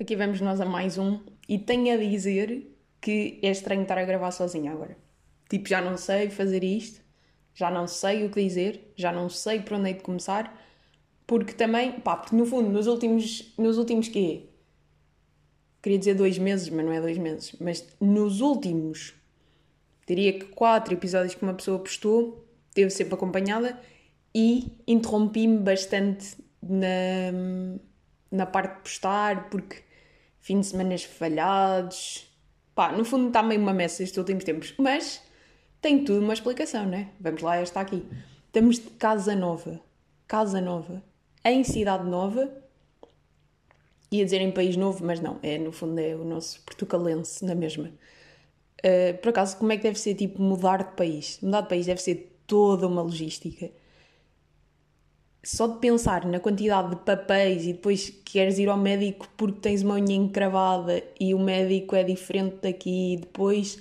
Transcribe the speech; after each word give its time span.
Aqui 0.00 0.14
vamos 0.14 0.40
nós 0.40 0.60
a 0.60 0.64
mais 0.64 0.96
um 0.96 1.18
e 1.48 1.58
tenho 1.58 1.92
a 1.92 1.96
dizer 1.96 2.72
que 3.00 3.40
é 3.42 3.50
estranho 3.50 3.82
estar 3.82 3.98
a 3.98 4.04
gravar 4.04 4.30
sozinha 4.30 4.70
agora. 4.70 4.96
Tipo, 5.50 5.68
já 5.68 5.80
não 5.80 5.96
sei 5.96 6.30
fazer 6.30 6.62
isto, 6.62 7.00
já 7.52 7.68
não 7.68 7.88
sei 7.88 8.24
o 8.24 8.30
que 8.30 8.40
dizer, 8.40 8.92
já 8.94 9.10
não 9.10 9.28
sei 9.28 9.60
por 9.60 9.72
onde 9.72 9.90
é 9.90 9.92
de 9.94 10.00
começar, 10.00 10.56
porque 11.26 11.52
também, 11.52 11.98
pá, 11.98 12.16
porque 12.16 12.36
no 12.36 12.46
fundo, 12.46 12.70
nos 12.70 12.86
últimos, 12.86 13.52
nos 13.58 13.76
últimos 13.76 14.06
quê? 14.06 14.44
Queria 15.82 15.98
dizer 15.98 16.14
dois 16.14 16.38
meses, 16.38 16.68
mas 16.70 16.86
não 16.86 16.92
é 16.92 17.00
dois 17.00 17.18
meses, 17.18 17.56
mas 17.60 17.84
nos 18.00 18.40
últimos, 18.40 19.14
diria 20.06 20.32
que 20.32 20.44
quatro 20.44 20.94
episódios 20.94 21.34
que 21.34 21.42
uma 21.42 21.54
pessoa 21.54 21.76
postou, 21.76 22.46
teve 22.72 22.90
sempre 22.90 23.14
acompanhada 23.14 23.76
e 24.32 24.70
interrompi-me 24.86 25.58
bastante 25.58 26.36
na, 26.62 27.32
na 28.30 28.46
parte 28.46 28.76
de 28.76 28.82
postar, 28.82 29.50
porque 29.50 29.87
fim 30.48 30.60
de 30.60 30.66
semanas 30.66 31.04
falhados. 31.04 32.26
Pá, 32.74 32.90
no 32.90 33.04
fundo 33.04 33.26
está 33.26 33.42
meio 33.42 33.60
uma 33.60 33.74
messa 33.74 34.02
estes 34.02 34.16
últimos 34.16 34.44
tempos, 34.44 34.72
mas 34.78 35.22
tem 35.78 36.02
tudo 36.02 36.24
uma 36.24 36.32
explicação, 36.32 36.86
né? 36.86 37.10
Vamos 37.20 37.42
lá, 37.42 37.56
esta 37.56 37.80
aqui. 37.80 38.02
Estamos 38.46 38.76
de 38.76 38.88
Casa 38.92 39.36
Nova. 39.36 39.78
Casa 40.26 40.58
Nova. 40.58 41.02
Em 41.44 41.62
Cidade 41.64 42.08
Nova. 42.08 42.50
Ia 44.10 44.24
dizer 44.24 44.40
em 44.40 44.50
País 44.50 44.74
Novo, 44.74 45.04
mas 45.04 45.20
não. 45.20 45.38
É, 45.42 45.58
no 45.58 45.70
fundo, 45.70 45.98
é 45.98 46.16
o 46.16 46.24
nosso 46.24 46.62
portucalense, 46.62 47.44
na 47.44 47.54
mesma. 47.54 47.92
Uh, 48.78 49.18
por 49.20 49.28
acaso, 49.28 49.58
como 49.58 49.70
é 49.72 49.76
que 49.76 49.82
deve 49.82 49.98
ser, 49.98 50.14
tipo, 50.14 50.40
mudar 50.40 50.78
de 50.82 50.96
país? 50.96 51.38
Mudar 51.42 51.60
de 51.60 51.68
país 51.68 51.84
deve 51.84 52.00
ser 52.00 52.40
toda 52.46 52.86
uma 52.86 53.02
logística 53.02 53.70
só 55.42 55.66
de 55.66 55.78
pensar 55.78 56.26
na 56.26 56.40
quantidade 56.40 56.90
de 56.90 56.96
papéis 56.96 57.64
e 57.64 57.72
depois 57.72 58.10
queres 58.24 58.58
ir 58.58 58.68
ao 58.68 58.76
médico 58.76 59.28
porque 59.36 59.60
tens 59.60 59.82
uma 59.82 59.94
unha 59.94 60.14
encravada 60.14 61.02
e 61.18 61.34
o 61.34 61.38
médico 61.38 61.94
é 61.94 62.02
diferente 62.02 62.56
daqui, 62.62 63.14
e 63.14 63.16
depois 63.18 63.78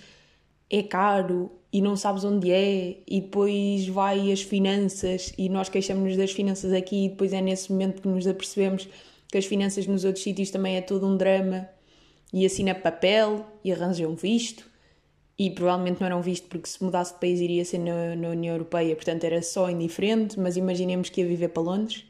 é 0.69 0.83
caro 0.83 1.51
e 1.71 1.81
não 1.81 1.95
sabes 1.95 2.23
onde 2.23 2.51
é, 2.51 2.97
e 3.07 3.21
depois 3.21 3.87
vai 3.87 4.31
as 4.31 4.41
finanças 4.41 5.33
e 5.37 5.49
nós 5.49 5.69
queixamos-nos 5.69 6.15
das 6.17 6.31
finanças 6.31 6.71
aqui 6.73 7.05
e 7.05 7.09
depois 7.09 7.33
é 7.33 7.41
nesse 7.41 7.71
momento 7.71 8.01
que 8.01 8.07
nos 8.07 8.27
apercebemos 8.27 8.87
que 9.29 9.37
as 9.37 9.45
finanças 9.45 9.85
nos 9.87 10.05
outros 10.05 10.23
sítios 10.23 10.49
também 10.49 10.77
é 10.77 10.81
todo 10.81 11.05
um 11.05 11.17
drama. 11.17 11.67
E 12.33 12.45
assina 12.45 12.75
papel 12.75 13.45
e 13.63 13.71
arranja 13.71 14.07
um 14.07 14.15
visto 14.15 14.66
e 15.37 15.51
provavelmente 15.51 15.99
não 15.99 16.07
eram 16.07 16.21
visto 16.21 16.47
porque 16.47 16.67
se 16.67 16.83
mudasse 16.83 17.13
de 17.13 17.19
país 17.19 17.39
iria 17.39 17.63
ser 17.63 17.77
na, 17.77 18.15
na, 18.15 18.29
União 18.29 18.55
Europeia, 18.55 18.95
portanto 18.95 19.23
era 19.23 19.41
só 19.41 19.69
indiferente, 19.69 20.39
mas 20.39 20.57
imaginemos 20.57 21.09
que 21.09 21.21
ia 21.21 21.27
viver 21.27 21.49
para 21.49 21.61
Londres. 21.61 22.05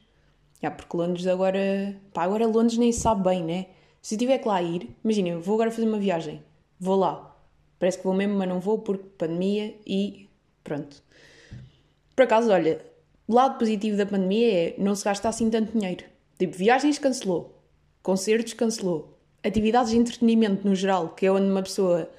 Já, 0.61 0.71
porque 0.71 0.95
Londres 0.95 1.27
agora. 1.27 1.95
Pá, 2.13 2.23
agora 2.23 2.47
Londres 2.47 2.77
nem 2.77 2.91
sabe 2.91 3.23
bem, 3.23 3.43
né? 3.43 3.67
Se 4.01 4.15
eu 4.15 4.19
tiver 4.19 4.37
que 4.37 4.47
lá 4.47 4.61
ir, 4.61 4.89
imaginem, 5.03 5.37
vou 5.39 5.55
agora 5.55 5.69
fazer 5.69 5.87
uma 5.87 5.99
viagem, 5.99 6.41
vou 6.79 6.95
lá. 6.95 7.35
Parece 7.77 7.97
que 7.97 8.03
vou 8.05 8.13
mesmo, 8.13 8.35
mas 8.35 8.47
não 8.47 8.59
vou 8.59 8.79
porque 8.79 9.03
pandemia 9.17 9.75
e 9.85 10.29
pronto. 10.63 11.03
Por 12.15 12.23
acaso, 12.23 12.49
olha, 12.51 12.81
lado 13.27 13.59
positivo 13.59 13.97
da 13.97 14.05
pandemia 14.05 14.53
é 14.53 14.75
não 14.77 14.95
se 14.95 15.03
gasta 15.03 15.29
assim 15.29 15.49
tanto 15.49 15.77
dinheiro. 15.77 16.05
Tipo, 16.39 16.55
viagens 16.57 16.97
cancelou, 16.97 17.61
concertos 18.01 18.53
cancelou, 18.53 19.19
atividades 19.43 19.91
de 19.91 19.97
entretenimento 19.97 20.67
no 20.67 20.73
geral, 20.73 21.09
que 21.09 21.25
é 21.25 21.31
onde 21.31 21.51
uma 21.51 21.61
pessoa 21.61 22.09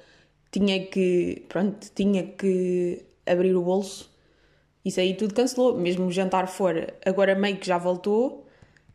tinha 0.51 0.85
que, 0.85 1.45
pronto, 1.49 1.89
tinha 1.93 2.23
que 2.23 3.05
abrir 3.25 3.55
o 3.55 3.61
bolso. 3.61 4.09
Isso 4.83 4.99
aí 4.99 5.13
tudo 5.15 5.33
cancelou, 5.33 5.77
mesmo 5.77 6.07
o 6.07 6.11
jantar 6.11 6.47
fora. 6.47 6.93
Agora 7.05 7.35
meio 7.35 7.57
que 7.57 7.67
já 7.67 7.77
voltou, 7.77 8.47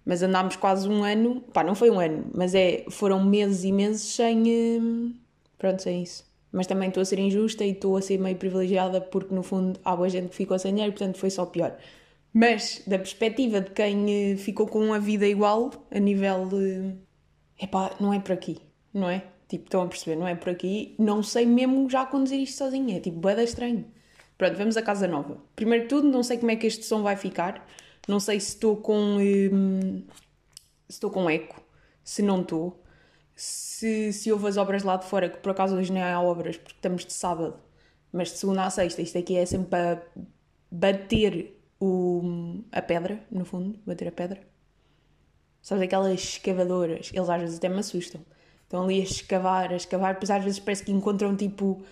mas 0.05 0.23
andámos 0.23 0.57
quase 0.57 0.89
um 0.89 1.05
ano, 1.05 1.41
pá, 1.53 1.65
não 1.65 1.75
foi 1.75 1.91
um 1.91 2.01
ano, 2.01 2.31
mas 2.35 2.55
é, 2.55 2.85
foram 2.91 3.25
meses 3.25 3.65
e 3.65 3.73
meses 3.73 4.03
sem, 4.03 4.43
hum, 4.81 5.15
pronto, 5.59 5.89
é 5.89 5.93
isso. 5.93 6.25
Mas 6.53 6.67
também 6.67 6.89
estou 6.89 7.01
a 7.01 7.05
ser 7.05 7.19
injusta 7.19 7.65
e 7.65 7.71
estou 7.73 7.97
a 7.97 8.03
ser 8.03 8.19
meio 8.19 8.37
privilegiada 8.37 9.01
porque 9.01 9.35
no 9.35 9.43
fundo 9.43 9.79
há 9.85 9.97
boa 9.97 10.09
gente 10.09 10.29
que 10.29 10.37
ficou 10.37 10.59
sem 10.59 10.73
dinheiro, 10.73 10.93
portanto 10.93 11.19
foi 11.19 11.31
só 11.31 11.47
pior. 11.47 11.77
Mas 12.33 12.83
da 12.87 12.99
perspectiva 12.99 13.61
de 13.61 13.71
quem 13.71 14.33
eh, 14.33 14.37
ficou 14.37 14.67
com 14.67 14.81
uma 14.81 14.99
vida 14.99 15.27
igual, 15.27 15.71
a 15.91 15.99
nível 16.01 16.47
de. 16.49 16.95
Epá, 17.61 17.93
não 18.01 18.13
é 18.13 18.21
por 18.21 18.33
aqui, 18.33 18.59
não 18.93 19.09
é? 19.09 19.25
Tipo, 19.55 19.67
estão 19.67 19.83
a 19.83 19.87
perceber, 19.87 20.17
não 20.17 20.27
é 20.27 20.35
por 20.35 20.51
aqui. 20.51 20.97
Não 20.99 21.23
sei 21.23 21.47
mesmo 21.47 21.89
já 21.89 22.05
conduzir 22.05 22.41
isto 22.41 22.59
sozinha. 22.59 22.97
É 22.97 23.01
tipo, 23.01 23.19
bada 23.21 23.41
estranho. 23.41 23.85
Pronto, 24.37 24.57
vamos 24.57 24.77
à 24.77 24.83
casa 24.83 25.07
nova. 25.07 25.39
Primeiro 25.55 25.85
de 25.85 25.89
tudo, 25.89 26.09
não 26.09 26.25
sei 26.25 26.39
como 26.39 26.51
é 26.51 26.57
que 26.57 26.67
este 26.67 26.85
som 26.85 27.03
vai 27.05 27.15
ficar. 27.15 27.65
Não 28.09 28.19
sei 28.19 28.41
se 28.41 28.49
estou 28.49 28.77
com. 28.77 29.19
Hum, 29.21 30.03
se 30.89 30.97
estou 30.97 31.09
com 31.09 31.31
eco. 31.31 31.63
Se 32.03 32.21
não 32.21 32.41
estou. 32.41 32.83
Se, 33.37 34.13
se 34.13 34.33
houve 34.33 34.49
as 34.49 34.57
obras 34.57 34.83
lá 34.83 34.97
de 34.97 35.07
fora, 35.07 35.29
que 35.29 35.39
por 35.39 35.53
acaso 35.53 35.77
hoje 35.77 35.93
nem 35.93 36.03
há 36.03 36.21
obras, 36.21 36.57
porque 36.57 36.75
estamos 36.75 37.07
de 37.07 37.13
sábado. 37.13 37.57
Mas 38.13 38.33
de 38.33 38.39
segunda 38.39 38.65
a 38.65 38.71
sexta, 38.71 39.03
isto 39.03 39.17
aqui 39.17 39.37
é 39.37 39.47
sempre 39.47 39.69
para 39.69 40.03
bater 40.69 41.57
o, 41.81 42.61
a 42.73 42.83
pedra, 42.83 43.25
no 43.31 43.45
fundo. 43.45 43.79
Bater 43.87 44.09
a 44.09 44.13
pedra. 44.13 44.41
Sabes 45.63 45.85
aquelas 45.85 46.13
escavadoras? 46.21 47.13
Eles 47.15 47.31
às 47.31 47.41
vezes 47.41 47.59
até 47.59 47.69
me 47.69 47.79
assustam 47.79 48.21
Estão 48.65 48.85
ali 48.85 49.01
a 49.01 49.05
escavar, 49.05 49.73
a 49.73 49.77
escavar, 49.77 50.15
depois 50.15 50.31
às 50.31 50.43
vezes 50.43 50.59
parece 50.59 50.85
que 50.85 50.93
encontram 50.93 51.37
tipo 51.37 51.83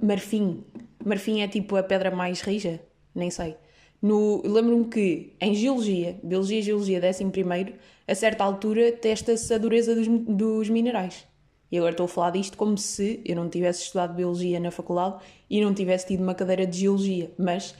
marfim. 0.00 0.64
Marfim 1.04 1.40
é 1.40 1.48
tipo 1.48 1.76
a 1.76 1.82
pedra 1.82 2.10
mais 2.10 2.40
rija, 2.40 2.80
nem 3.14 3.30
sei. 3.30 3.56
No, 4.00 4.40
lembro-me 4.44 4.86
que 4.86 5.36
em 5.40 5.54
Geologia, 5.54 6.18
Biologia 6.22 6.60
e 6.60 6.62
Geologia, 6.62 7.00
11, 7.00 7.74
a 8.06 8.14
certa 8.14 8.44
altura 8.44 8.92
testa-se 8.92 9.52
a 9.52 9.58
dureza 9.58 9.94
dos, 9.94 10.06
dos 10.08 10.68
minerais. 10.70 11.26
E 11.70 11.76
agora 11.76 11.92
estou 11.92 12.06
a 12.06 12.08
falar 12.08 12.30
disto 12.30 12.56
como 12.56 12.78
se 12.78 13.20
eu 13.24 13.36
não 13.36 13.48
tivesse 13.48 13.82
estudado 13.82 14.14
Biologia 14.14 14.58
na 14.58 14.70
faculdade 14.70 15.16
e 15.50 15.60
não 15.60 15.74
tivesse 15.74 16.06
tido 16.06 16.22
uma 16.22 16.34
cadeira 16.34 16.66
de 16.66 16.78
Geologia. 16.78 17.30
Mas 17.36 17.74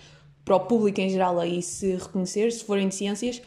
para 0.44 0.56
o 0.56 0.60
público 0.60 1.00
em 1.00 1.08
geral 1.08 1.38
aí 1.38 1.62
se 1.62 1.94
reconhecer, 1.94 2.50
se 2.52 2.64
forem 2.64 2.88
de 2.88 2.94
Ciências, 2.94 3.40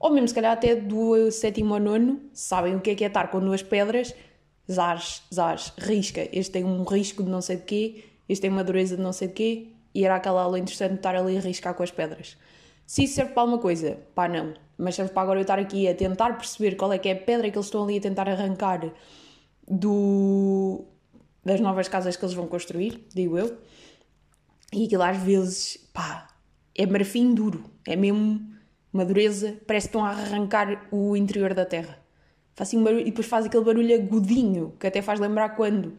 ou 0.00 0.10
mesmo 0.10 0.26
se 0.26 0.34
calhar 0.34 0.52
até 0.52 0.74
do 0.74 1.30
sétimo 1.30 1.74
ao 1.74 1.80
nono, 1.80 2.22
sabem 2.32 2.74
o 2.74 2.80
que 2.80 2.90
é 2.90 2.94
que 2.94 3.04
é 3.04 3.06
estar 3.06 3.30
com 3.30 3.38
duas 3.38 3.62
pedras, 3.62 4.14
zares, 4.70 5.22
zares, 5.32 5.72
risca. 5.76 6.26
Este 6.32 6.52
tem 6.52 6.64
um 6.64 6.82
risco 6.84 7.22
de 7.22 7.28
não 7.28 7.42
sei 7.42 7.56
de 7.56 7.64
quê, 7.64 8.04
este 8.26 8.40
tem 8.40 8.50
uma 8.50 8.64
dureza 8.64 8.96
de 8.96 9.02
não 9.02 9.12
sei 9.12 9.28
de 9.28 9.34
quê, 9.34 9.68
e 9.94 10.04
era 10.04 10.16
aquela 10.16 10.42
aula 10.42 10.58
interessante 10.58 10.92
de 10.92 10.96
estar 10.96 11.14
ali 11.14 11.36
a 11.36 11.40
riscar 11.40 11.74
com 11.74 11.82
as 11.82 11.90
pedras. 11.90 12.38
Se 12.86 13.04
isso 13.04 13.14
serve 13.14 13.32
para 13.32 13.42
alguma 13.42 13.58
coisa, 13.58 13.98
pá, 14.14 14.26
não. 14.26 14.54
Mas 14.78 14.94
serve 14.94 15.12
para 15.12 15.22
agora 15.22 15.38
eu 15.38 15.42
estar 15.42 15.58
aqui 15.58 15.86
a 15.86 15.94
tentar 15.94 16.32
perceber 16.38 16.76
qual 16.76 16.92
é 16.92 16.98
que 16.98 17.08
é 17.08 17.12
a 17.12 17.16
pedra 17.16 17.50
que 17.50 17.56
eles 17.56 17.66
estão 17.66 17.84
ali 17.84 17.98
a 17.98 18.00
tentar 18.00 18.26
arrancar 18.26 18.90
do... 19.68 20.86
das 21.44 21.60
novas 21.60 21.88
casas 21.88 22.16
que 22.16 22.24
eles 22.24 22.34
vão 22.34 22.46
construir, 22.46 23.06
digo 23.14 23.36
eu. 23.36 23.58
E 24.72 24.86
aquilo 24.86 25.02
às 25.02 25.18
vezes, 25.18 25.76
pá, 25.92 26.28
é 26.74 26.86
marfim 26.86 27.34
duro. 27.34 27.64
É 27.86 27.94
mesmo 27.96 28.49
uma 28.92 29.04
dureza, 29.04 29.56
parece 29.66 29.88
que 29.88 29.96
estão 29.96 30.04
a 30.04 30.10
arrancar 30.10 30.86
o 30.90 31.16
interior 31.16 31.54
da 31.54 31.64
terra. 31.64 31.98
Faz 32.54 32.68
assim 32.68 32.78
um 32.78 32.84
barulho, 32.84 33.02
e 33.02 33.04
depois 33.04 33.26
faz 33.26 33.46
aquele 33.46 33.64
barulho 33.64 33.94
agudinho, 33.94 34.74
que 34.78 34.86
até 34.86 35.00
faz 35.00 35.20
lembrar 35.20 35.50
quando 35.50 35.96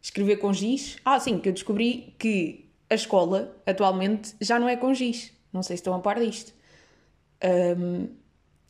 escrever 0.00 0.36
com 0.36 0.52
giz. 0.52 0.96
Ah, 1.04 1.20
sim, 1.20 1.38
que 1.38 1.48
eu 1.48 1.52
descobri 1.52 2.14
que 2.18 2.70
a 2.88 2.94
escola, 2.94 3.56
atualmente, 3.66 4.34
já 4.40 4.58
não 4.58 4.68
é 4.68 4.76
com 4.76 4.92
giz. 4.94 5.32
Não 5.52 5.62
sei 5.62 5.76
se 5.76 5.80
estão 5.80 5.94
a 5.94 5.98
par 6.00 6.18
disto. 6.18 6.52
Um, 7.76 8.08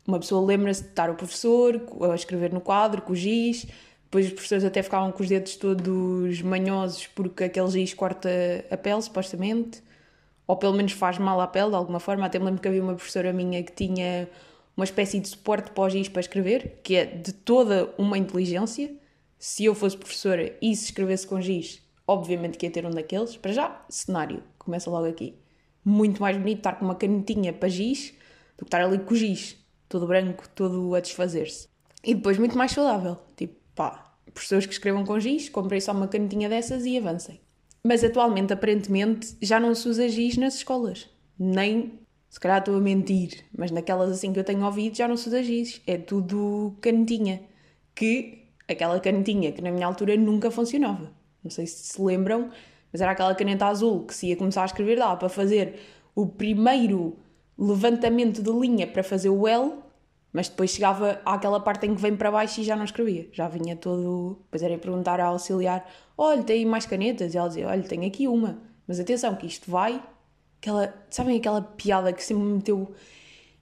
uma 0.07 0.19
pessoa 0.19 0.45
lembra-se 0.45 0.83
de 0.83 0.89
estar 0.89 1.09
o 1.09 1.15
professor 1.15 1.81
a 2.11 2.15
escrever 2.15 2.53
no 2.53 2.61
quadro 2.61 3.03
com 3.03 3.13
o 3.13 3.17
giz, 3.17 3.67
depois 4.05 4.27
os 4.27 4.33
professores 4.33 4.65
até 4.65 4.83
ficavam 4.83 5.13
com 5.13 5.23
os 5.23 5.29
dedos 5.29 5.55
todos 5.57 6.43
manhosos 6.43 7.07
porque 7.09 7.45
aquele 7.45 7.71
giz 7.71 7.95
corta 7.95 8.29
a 8.71 8.77
pele, 8.77 9.01
supostamente 9.03 9.83
ou 10.51 10.57
pelo 10.57 10.75
menos 10.75 10.91
faz 10.91 11.17
mal 11.17 11.41
à 11.41 11.47
pele 11.47 11.71
de 11.71 11.77
alguma 11.77 12.01
forma. 12.01 12.27
Até 12.27 12.37
me 12.37 12.47
lembro 12.47 12.61
que 12.61 12.67
havia 12.67 12.83
uma 12.83 12.97
professora 12.97 13.33
minha 13.33 13.63
que 13.63 13.71
tinha 13.71 14.29
uma 14.77 14.83
espécie 14.83 15.21
de 15.21 15.29
suporte 15.29 15.71
para 15.71 15.89
giz 15.89 16.09
para 16.09 16.19
escrever, 16.19 16.81
que 16.83 16.97
é 16.97 17.05
de 17.05 17.33
toda 17.33 17.95
uma 17.97 18.19
inteligência. 18.19 18.93
Se 19.39 19.65
eu 19.65 19.77
fosse 19.77 19.97
professora 19.97 20.53
e 20.61 20.75
se 20.75 20.87
escrevesse 20.87 21.25
com 21.25 21.41
giz, 21.41 21.81
obviamente 22.05 22.59
que 22.59 22.67
ia 22.67 22.73
ter 22.73 22.85
um 22.85 22.91
daqueles. 22.91 23.37
Para 23.37 23.53
já, 23.53 23.85
cenário, 23.89 24.43
começa 24.59 24.91
logo 24.91 25.07
aqui. 25.07 25.39
Muito 25.85 26.21
mais 26.21 26.37
bonito 26.37 26.59
estar 26.59 26.73
com 26.73 26.85
uma 26.85 26.97
canetinha 26.97 27.53
para 27.53 27.69
giz 27.69 28.13
do 28.59 28.65
que 28.65 28.69
estar 28.69 28.83
ali 28.83 28.99
com 28.99 29.15
giz, 29.15 29.57
todo 29.89 30.05
branco, 30.05 30.49
todo 30.49 30.97
a 30.97 31.01
desfazer-se. 31.01 31.69
E 32.03 32.13
depois 32.13 32.37
muito 32.39 32.59
mais 32.59 32.73
saudável. 32.73 33.17
Tipo, 33.37 33.55
pá, 33.77 34.17
professores 34.35 34.67
que 34.67 34.73
escrevam 34.73 35.05
com 35.05 35.21
giz, 35.21 35.49
comprei 35.49 35.81
só 35.81 35.93
uma 35.93 36.09
canetinha 36.09 36.49
dessas 36.49 36.85
e 36.85 36.99
avancem. 36.99 37.41
Mas 37.83 38.05
atualmente, 38.05 38.53
aparentemente, 38.53 39.37
já 39.41 39.59
não 39.59 39.75
se 39.75 39.89
usa 39.89 40.09
giz 40.09 40.37
nas 40.37 40.57
escolas. 40.57 41.09
Nem, 41.39 41.99
se 42.29 42.39
calhar 42.39 42.59
estou 42.59 42.77
a 42.77 42.81
mentir, 42.81 43.45
mas 43.57 43.71
naquelas 43.71 44.11
assim 44.11 44.33
que 44.33 44.39
eu 44.39 44.45
tenho 44.45 44.65
ouvido 44.65 44.97
já 44.97 45.09
não 45.09 45.17
se 45.17 45.29
usa 45.29 45.43
giz. 45.43 45.81
É 45.87 45.97
tudo 45.97 46.77
canetinha. 46.81 47.43
Que, 47.95 48.49
aquela 48.69 49.01
canetinha 49.01 49.53
que 49.53 49.63
na 49.63 49.71
minha 49.71 49.87
altura 49.87 50.17
nunca 50.17 50.51
funcionava. 50.51 51.11
Não 51.43 51.51
sei 51.51 51.67
se 51.67 51.93
se 51.93 52.03
lembram, 52.03 52.51
mas 52.93 53.01
era 53.01 53.13
aquela 53.13 53.35
caneta 53.35 53.67
azul 53.67 54.05
que 54.05 54.15
se 54.15 54.29
ia 54.29 54.37
começar 54.37 54.63
a 54.63 54.67
escrever 54.67 54.99
lá 54.99 55.17
para 55.17 55.29
fazer 55.29 55.81
o 56.15 56.27
primeiro 56.27 57.17
levantamento 57.59 58.43
de 58.43 58.51
linha 58.51 58.87
para 58.87 59.03
fazer 59.03 59.29
o 59.29 59.47
L, 59.47 59.73
Mas 60.33 60.49
depois 60.49 60.71
chegava 60.71 61.21
àquela 61.25 61.59
parte 61.59 61.87
em 61.87 61.95
que 61.95 62.01
vem 62.01 62.17
para 62.17 62.31
baixo 62.31 62.61
e 62.61 62.65
já 62.65 62.77
não 62.77 62.85
escrevia. 62.85 63.29
Já 63.33 63.49
vinha 63.49 63.75
todo. 63.77 64.39
Depois 64.45 64.63
era 64.63 64.79
perguntar 64.79 65.21
à 65.21 65.27
auxiliar: 65.27 65.89
olha, 66.17 66.43
tem 66.43 66.65
mais 66.65 66.87
canetas? 66.87 67.35
E 67.35 67.39
ela 67.39 67.49
dizia: 67.49 67.69
olha, 67.69 67.83
tenho 67.83 68.07
aqui 68.07 68.29
uma. 68.29 68.59
Mas 68.87 69.01
atenção, 69.01 69.35
que 69.35 69.47
isto 69.47 69.71
vai. 69.71 70.03
Aquela, 70.61 70.95
sabem 71.09 71.39
aquela 71.39 71.63
piada 71.63 72.13
que 72.13 72.23
sempre 72.23 72.45
me 72.45 72.55
meteu. 72.55 72.95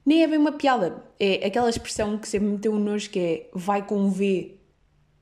Nem 0.05 0.23
é 0.23 0.27
bem 0.27 0.39
uma 0.39 0.53
piada, 0.53 1.05
é 1.21 1.47
aquela 1.47 1.69
expressão 1.69 2.17
que 2.17 2.27
sempre 2.27 2.49
me 2.49 2.55
meteu 2.55 2.73
um 2.73 2.79
nojo 2.79 3.11
que 3.11 3.19
é 3.19 3.51
vai 3.53 3.87
com 3.87 4.09
V. 4.11 4.59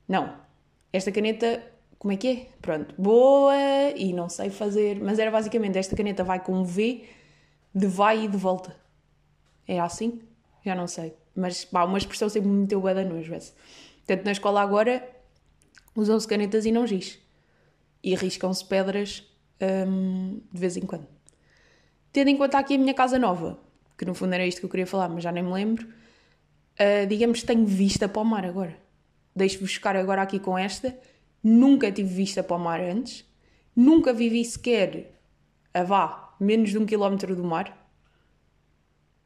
Não. 0.07 0.33
Esta 0.93 1.11
caneta, 1.11 1.61
como 1.99 2.13
é 2.13 2.17
que 2.17 2.27
é? 2.27 2.47
Pronto, 2.61 2.95
boa 2.97 3.53
e 3.95 4.13
não 4.13 4.29
sei 4.29 4.49
fazer. 4.49 4.99
Mas 5.01 5.19
era 5.19 5.29
basicamente 5.29 5.77
esta 5.77 5.95
caneta 5.95 6.23
vai 6.23 6.39
com 6.43 6.63
V 6.63 7.03
de 7.75 7.85
vai 7.85 8.23
e 8.23 8.27
de 8.27 8.37
volta. 8.37 8.75
É 9.67 9.79
assim? 9.79 10.21
Já 10.65 10.73
não 10.73 10.87
sei. 10.87 11.13
Mas 11.37 11.63
pá, 11.63 11.83
uma 11.83 11.99
expressão 11.99 12.27
sempre 12.27 12.49
me 12.49 12.61
meteu 12.61 12.81
bué 12.81 12.95
da 12.95 13.03
nojo, 13.03 13.31
Portanto, 13.31 14.25
na 14.25 14.31
escola 14.31 14.59
agora 14.59 15.07
usam-se 15.95 16.27
canetas 16.27 16.65
e 16.65 16.71
não 16.71 16.87
giz. 16.87 17.19
E 18.03 18.15
riscam-se 18.15 18.65
pedras 18.65 19.23
hum, 19.61 20.41
de 20.51 20.59
vez 20.59 20.75
em 20.77 20.81
quando. 20.81 21.07
Tendo 22.11 22.29
em 22.29 22.37
conta 22.37 22.57
aqui 22.57 22.73
a 22.73 22.77
minha 22.79 22.93
casa 22.93 23.19
nova, 23.19 23.59
que 23.95 24.03
no 24.03 24.15
fundo 24.15 24.33
era 24.33 24.47
isto 24.47 24.59
que 24.59 24.65
eu 24.65 24.69
queria 24.69 24.87
falar, 24.87 25.09
mas 25.09 25.23
já 25.23 25.31
nem 25.31 25.43
me 25.43 25.51
lembro, 25.51 25.87
uh, 25.87 27.05
digamos 27.07 27.41
que 27.41 27.45
tenho 27.45 27.65
vista 27.65 28.09
para 28.09 28.21
o 28.21 28.25
mar 28.25 28.43
agora. 28.43 28.75
Deixo-vos 29.35 29.73
ficar 29.73 29.95
agora 29.95 30.23
aqui 30.23 30.39
com 30.39 30.57
esta. 30.57 30.97
Nunca 31.43 31.91
tive 31.91 32.11
vista 32.11 32.41
para 32.41 32.55
o 32.55 32.59
mar 32.59 32.79
antes. 32.79 33.23
Nunca 33.75 34.11
vivi 34.11 34.43
sequer 34.43 35.19
a 35.71 35.83
vá 35.83 36.35
menos 36.39 36.71
de 36.71 36.79
um 36.79 36.85
quilómetro 36.85 37.35
do 37.35 37.43
mar 37.43 37.86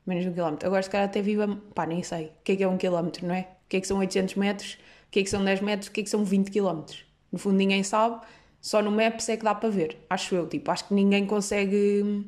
menos 0.06 0.24
de 0.24 0.30
um 0.30 0.34
quilómetro. 0.34 0.68
Agora, 0.68 0.82
se 0.82 0.90
calhar, 0.90 1.08
até 1.08 1.22
viva. 1.22 1.48
pá, 1.74 1.86
nem 1.86 2.04
sei. 2.04 2.26
O 2.26 2.32
que 2.44 2.54
é 2.54 2.56
que 2.56 2.64
é 2.64 2.68
um 2.68 2.78
quilómetro, 2.78 3.28
não 3.28 3.36
é? 3.36 3.42
O 3.66 3.70
que 3.70 3.78
é 3.78 3.82
que 3.82 3.88
são 3.88 4.00
800 4.00 4.36
metros? 4.36 4.74
O 5.08 5.12
que 5.12 5.20
é 5.20 5.24
que 5.24 5.30
são 5.30 5.44
10 5.44 5.62
metros? 5.62 5.88
O 5.90 5.92
que 5.92 6.02
é 6.02 6.04
que 6.04 6.10
são 6.10 6.24
20 6.24 6.50
quilómetros? 6.50 7.06
No 7.32 7.40
fundo, 7.40 7.58
ninguém 7.58 7.84
sabe. 7.84 8.22
Só 8.60 8.82
no 8.82 8.92
Maps 8.92 9.28
é 9.30 9.38
que 9.38 9.44
dá 9.44 9.56
para 9.56 9.70
ver. 9.70 9.98
Acho 10.10 10.36
eu. 10.36 10.48
Tipo, 10.48 10.72
acho 10.72 10.88
que 10.88 10.94
ninguém 10.94 11.26
consegue. 11.26 12.26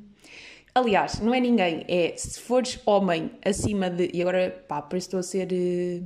Aliás, 0.74 1.20
não 1.20 1.34
é 1.34 1.40
ninguém. 1.40 1.86
É 1.88 2.16
se 2.18 2.40
fores 2.40 2.80
homem 2.86 3.32
acima 3.46 3.90
de. 3.90 4.10
E 4.14 4.22
agora, 4.22 4.64
pá, 4.68 4.82
parece 4.82 5.08
que 5.08 5.16
estou 5.16 5.20
a 5.20 5.24
ser. 5.24 5.54
Eh, 5.54 6.02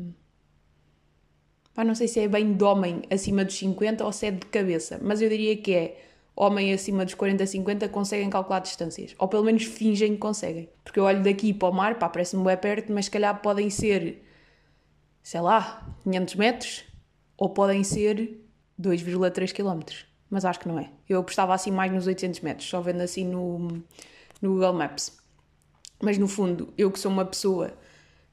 pá, 1.74 1.84
não 1.84 1.96
sei 1.96 2.08
se 2.08 2.20
é 2.20 2.28
bem 2.28 2.54
de 2.54 2.64
homem 2.64 3.04
acima 3.10 3.46
dos 3.46 3.58
50 3.58 4.04
ou 4.04 4.12
se 4.12 4.28
é 4.28 4.32
de 4.32 4.46
cabeça. 4.48 5.00
Mas 5.02 5.22
eu 5.22 5.30
diria 5.30 5.56
que 5.58 5.74
é 5.74 6.07
homem 6.38 6.72
acima 6.72 7.04
dos 7.04 7.16
40, 7.16 7.46
50 7.46 7.90
conseguem 7.90 8.30
calcular 8.30 8.60
distâncias. 8.60 9.16
Ou 9.18 9.28
pelo 9.28 9.44
menos 9.44 9.64
fingem 9.64 10.14
que 10.14 10.20
conseguem. 10.20 10.70
Porque 10.84 11.00
eu 11.00 11.04
olho 11.04 11.24
daqui 11.24 11.52
para 11.52 11.68
o 11.68 11.74
mar, 11.74 11.98
pá, 11.98 12.08
parece-me 12.08 12.44
bem 12.44 12.56
perto, 12.56 12.94
mas 12.94 13.06
se 13.06 13.12
calhar 13.12 13.42
podem 13.42 13.70
ser, 13.72 14.24
sei 15.24 15.42
lá, 15.42 15.86
500 16.04 16.36
metros, 16.36 16.86
ou 17.36 17.50
podem 17.50 17.84
ser 17.84 18.40
2,3 18.80 19.52
km. 19.52 19.82
Mas 20.30 20.46
acho 20.46 20.60
que 20.60 20.68
não 20.68 20.78
é. 20.78 20.92
Eu 21.10 21.20
apostava 21.20 21.56
assim 21.56 21.72
mais 21.72 21.92
nos 21.92 22.06
800 22.06 22.42
metros, 22.42 22.70
só 22.70 22.80
vendo 22.82 23.02
assim 23.02 23.26
no, 23.26 23.84
no 24.40 24.54
Google 24.54 24.74
Maps. 24.74 25.18
Mas 26.02 26.18
no 26.20 26.28
fundo, 26.28 26.72
eu 26.78 26.92
que 26.92 27.00
sou 27.00 27.12
uma 27.12 27.26
pessoa 27.26 27.74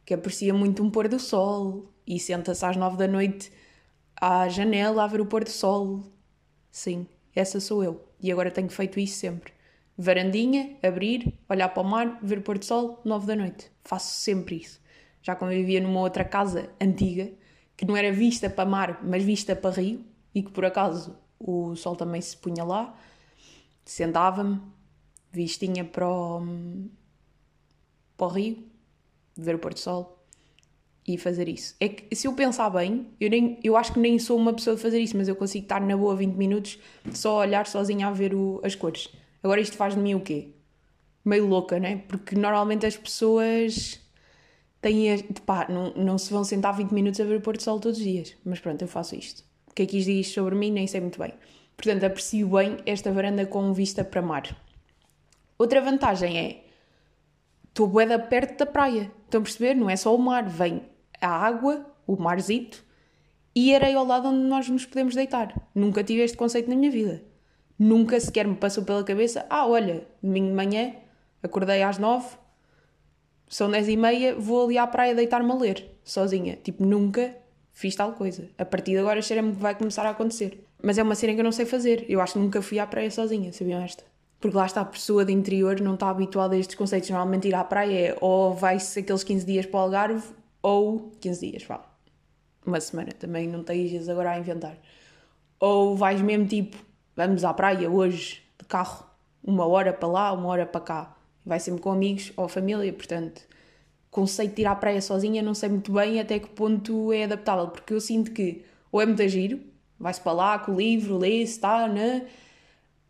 que 0.04 0.12
aprecia 0.12 0.52
muito 0.52 0.82
um 0.82 0.90
pôr 0.90 1.08
do 1.08 1.18
sol 1.18 1.90
e 2.06 2.20
senta-se 2.20 2.64
às 2.66 2.76
9 2.76 2.98
da 2.98 3.08
noite 3.08 3.50
à 4.20 4.46
janela 4.48 5.04
a 5.04 5.06
ver 5.06 5.22
o 5.22 5.26
pôr 5.26 5.44
do 5.44 5.50
sol. 5.50 6.02
Sim, 6.70 7.06
essa 7.34 7.60
sou 7.60 7.82
eu. 7.82 8.08
E 8.20 8.30
agora 8.30 8.50
tenho 8.50 8.68
feito 8.68 8.98
isso 9.00 9.16
sempre. 9.18 9.52
Varandinha, 9.96 10.76
abrir, 10.82 11.38
olhar 11.48 11.68
para 11.68 11.82
o 11.82 11.86
mar, 11.86 12.18
ver 12.22 12.38
o 12.38 12.42
pôr 12.42 12.58
do 12.58 12.64
sol, 12.64 13.00
nove 13.04 13.26
da 13.26 13.36
noite. 13.36 13.70
Faço 13.84 14.14
sempre 14.14 14.56
isso. 14.56 14.80
Já 15.22 15.34
quando 15.34 15.52
vivia 15.52 15.80
numa 15.80 16.00
outra 16.00 16.24
casa 16.24 16.70
antiga, 16.80 17.30
que 17.76 17.84
não 17.84 17.96
era 17.96 18.12
vista 18.12 18.50
para 18.50 18.68
mar, 18.68 19.00
mas 19.02 19.22
vista 19.22 19.54
para 19.54 19.74
rio, 19.74 20.04
e 20.34 20.42
que 20.42 20.50
por 20.50 20.64
acaso 20.64 21.16
o 21.38 21.74
sol 21.76 21.96
também 21.96 22.20
se 22.20 22.36
punha 22.36 22.64
lá, 22.64 22.96
sentava-me, 23.84 24.60
vistinha 25.32 25.84
para 25.84 26.08
o, 26.08 26.46
para 28.16 28.26
o 28.26 28.30
rio, 28.30 28.64
ver 29.36 29.54
o 29.54 29.58
pôr 29.58 29.74
do 29.74 29.80
sol, 29.80 30.23
e 31.06 31.18
fazer 31.18 31.48
isso. 31.48 31.74
É 31.78 31.88
que 31.88 32.14
se 32.16 32.26
eu 32.26 32.32
pensar 32.32 32.70
bem, 32.70 33.06
eu, 33.20 33.28
nem, 33.28 33.58
eu 33.62 33.76
acho 33.76 33.92
que 33.92 34.00
nem 34.00 34.18
sou 34.18 34.38
uma 34.38 34.52
pessoa 34.54 34.74
de 34.74 34.82
fazer 34.82 34.98
isso, 34.98 35.16
mas 35.16 35.28
eu 35.28 35.36
consigo 35.36 35.64
estar 35.64 35.80
na 35.80 35.96
boa 35.96 36.16
20 36.16 36.34
minutos 36.34 36.78
só 37.12 37.36
a 37.36 37.46
olhar 37.46 37.66
sozinha 37.66 38.08
a 38.08 38.10
ver 38.10 38.34
o, 38.34 38.60
as 38.64 38.74
cores. 38.74 39.10
Agora 39.42 39.60
isto 39.60 39.76
faz 39.76 39.94
de 39.94 40.00
mim 40.00 40.14
o 40.14 40.20
quê? 40.20 40.48
Meio 41.22 41.46
louca, 41.46 41.78
né? 41.78 42.02
Porque 42.08 42.34
normalmente 42.34 42.86
as 42.86 42.96
pessoas 42.96 44.00
têm. 44.80 45.22
Pá, 45.44 45.66
não, 45.68 45.92
não 45.94 46.18
se 46.18 46.32
vão 46.32 46.44
sentar 46.44 46.74
20 46.74 46.90
minutos 46.92 47.20
a 47.20 47.24
ver 47.24 47.36
o 47.36 47.40
pôr 47.40 47.56
do 47.56 47.62
sol 47.62 47.78
todos 47.78 47.98
os 47.98 48.04
dias. 48.04 48.34
Mas 48.44 48.60
pronto, 48.60 48.80
eu 48.80 48.88
faço 48.88 49.14
isto. 49.14 49.44
O 49.70 49.74
que 49.74 49.82
é 49.82 49.86
que 49.86 49.98
isto 49.98 50.10
diz 50.10 50.28
sobre 50.28 50.54
mim? 50.54 50.70
Nem 50.70 50.86
sei 50.86 51.00
muito 51.00 51.18
bem. 51.18 51.32
Portanto, 51.76 52.04
aprecio 52.04 52.48
bem 52.48 52.78
esta 52.86 53.12
varanda 53.12 53.44
com 53.44 53.72
vista 53.72 54.04
para 54.04 54.22
mar. 54.22 54.56
Outra 55.58 55.80
vantagem 55.80 56.38
é. 56.38 56.64
Estou 57.68 57.86
bué 57.88 58.06
perto 58.18 58.58
da 58.58 58.66
praia. 58.66 59.10
Estão 59.24 59.40
a 59.40 59.44
perceber? 59.44 59.74
Não 59.74 59.90
é 59.90 59.96
só 59.96 60.14
o 60.14 60.18
mar. 60.18 60.48
Vem 60.48 60.82
a 61.20 61.28
água, 61.28 61.86
o 62.06 62.16
marzito, 62.16 62.84
e 63.54 63.74
areia 63.74 63.98
ao 63.98 64.04
lado 64.04 64.28
onde 64.28 64.40
nós 64.48 64.68
nos 64.68 64.84
podemos 64.84 65.14
deitar. 65.14 65.54
Nunca 65.74 66.02
tive 66.02 66.22
este 66.22 66.36
conceito 66.36 66.68
na 66.68 66.76
minha 66.76 66.90
vida. 66.90 67.22
Nunca 67.78 68.18
sequer 68.18 68.46
me 68.46 68.56
passou 68.56 68.84
pela 68.84 69.02
cabeça, 69.02 69.46
ah, 69.50 69.66
olha, 69.66 70.06
domingo 70.22 70.48
de 70.48 70.54
manhã, 70.54 70.94
acordei 71.42 71.82
às 71.82 71.98
nove, 71.98 72.36
são 73.48 73.70
dez 73.70 73.88
e 73.88 73.96
meia, 73.96 74.34
vou 74.34 74.64
ali 74.64 74.78
à 74.78 74.86
praia 74.86 75.14
deitar-me 75.14 75.50
a 75.50 75.54
ler, 75.54 75.98
sozinha. 76.02 76.56
Tipo, 76.56 76.84
nunca 76.84 77.34
fiz 77.72 77.94
tal 77.94 78.12
coisa. 78.12 78.48
A 78.56 78.64
partir 78.64 78.92
de 78.92 78.98
agora 78.98 79.20
cheira-me 79.20 79.52
que 79.52 79.60
vai 79.60 79.74
começar 79.74 80.06
a 80.06 80.10
acontecer. 80.10 80.66
Mas 80.82 80.98
é 80.98 81.02
uma 81.02 81.14
cena 81.14 81.34
que 81.34 81.40
eu 81.40 81.44
não 81.44 81.52
sei 81.52 81.66
fazer. 81.66 82.04
Eu 82.08 82.20
acho 82.20 82.34
que 82.34 82.38
nunca 82.38 82.62
fui 82.62 82.78
à 82.78 82.86
praia 82.86 83.10
sozinha, 83.10 83.52
sabiam 83.52 83.82
esta? 83.82 84.04
Porque 84.40 84.56
lá 84.56 84.66
está, 84.66 84.82
a 84.82 84.84
pessoa 84.84 85.24
de 85.24 85.32
interior 85.32 85.80
não 85.80 85.94
está 85.94 86.10
habituada 86.10 86.54
a 86.54 86.58
estes 86.58 86.76
conceitos. 86.76 87.10
Normalmente 87.10 87.48
ir 87.48 87.54
à 87.54 87.64
praia 87.64 88.08
é 88.08 88.16
ou 88.20 88.54
vai-se 88.54 89.00
aqueles 89.00 89.24
15 89.24 89.46
dias 89.46 89.66
para 89.66 89.80
o 89.80 89.82
Algarve 89.82 90.22
ou 90.64 91.12
15 91.20 91.50
dias, 91.50 91.62
vá. 91.64 91.84
Uma 92.64 92.80
semana, 92.80 93.12
também 93.12 93.46
não 93.46 93.62
tens 93.62 94.08
agora 94.08 94.30
a 94.30 94.38
inventar. 94.38 94.78
Ou 95.60 95.94
vais 95.94 96.22
mesmo 96.22 96.46
tipo, 96.46 96.78
vamos 97.14 97.44
à 97.44 97.52
praia 97.52 97.90
hoje 97.90 98.42
de 98.58 98.64
carro, 98.64 99.04
uma 99.42 99.66
hora 99.66 99.92
para 99.92 100.08
lá, 100.08 100.32
uma 100.32 100.48
hora 100.48 100.64
para 100.64 100.80
cá. 100.80 101.16
Vai 101.44 101.60
sempre 101.60 101.82
com 101.82 101.92
amigos 101.92 102.32
ou 102.34 102.48
família, 102.48 102.90
portanto, 102.94 103.42
conceito 104.10 104.54
de 104.54 104.62
ir 104.62 104.66
à 104.66 104.74
praia 104.74 105.02
sozinha 105.02 105.42
não 105.42 105.52
sei 105.52 105.68
muito 105.68 105.92
bem 105.92 106.18
até 106.18 106.38
que 106.38 106.48
ponto 106.48 107.12
é 107.12 107.24
adaptável, 107.24 107.68
porque 107.68 107.92
eu 107.92 108.00
sinto 108.00 108.30
que 108.30 108.64
ou 108.90 109.02
é 109.02 109.06
muito 109.06 109.28
giro, 109.28 109.60
vai-se 109.98 110.20
para 110.22 110.32
lá 110.32 110.58
com 110.58 110.72
o 110.72 110.76
livro, 110.76 111.18
lê-se, 111.18 111.52
está, 111.52 111.86
né? 111.86 112.26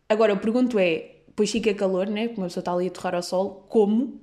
Agora, 0.09 0.33
eu 0.33 0.37
pergunto 0.37 0.77
é, 0.77 1.21
depois 1.27 1.49
fica 1.49 1.73
calor, 1.73 2.07
né? 2.07 2.27
Como 2.27 2.41
a 2.41 2.47
pessoa 2.47 2.61
está 2.61 2.73
ali 2.73 2.87
a 2.87 2.91
torrar 2.91 3.15
ao 3.15 3.23
sol, 3.23 3.65
como 3.69 4.19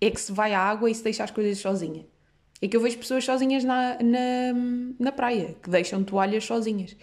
é 0.00 0.10
que 0.10 0.20
se 0.20 0.30
vai 0.30 0.54
à 0.54 0.60
água 0.60 0.88
e 0.88 0.94
se 0.94 1.02
deixa 1.02 1.24
as 1.24 1.32
coisas 1.32 1.58
sozinha? 1.58 2.06
É 2.60 2.66
que 2.66 2.76
eu 2.76 2.80
vejo 2.80 2.98
pessoas 2.98 3.24
sozinhas 3.24 3.62
na, 3.64 3.98
na, 4.02 4.52
na 4.98 5.12
praia, 5.12 5.54
que 5.62 5.70
deixam 5.70 6.02
toalhas 6.02 6.44
sozinhas. 6.44 6.96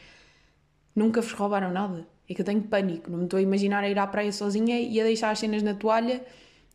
Nunca 0.94 1.22
vos 1.22 1.32
roubaram 1.32 1.72
nada. 1.72 2.06
É 2.30 2.34
que 2.34 2.42
eu 2.42 2.46
tenho 2.46 2.62
pânico. 2.64 3.10
Não 3.10 3.20
me 3.20 3.24
estou 3.26 3.38
a 3.38 3.42
imaginar 3.42 3.84
a 3.84 3.90
ir 3.90 3.98
à 3.98 4.06
praia 4.06 4.32
sozinha 4.32 4.80
e 4.80 5.00
a 5.00 5.04
deixar 5.04 5.32
as 5.32 5.40
cenas 5.40 5.64
na 5.64 5.74
toalha 5.74 6.26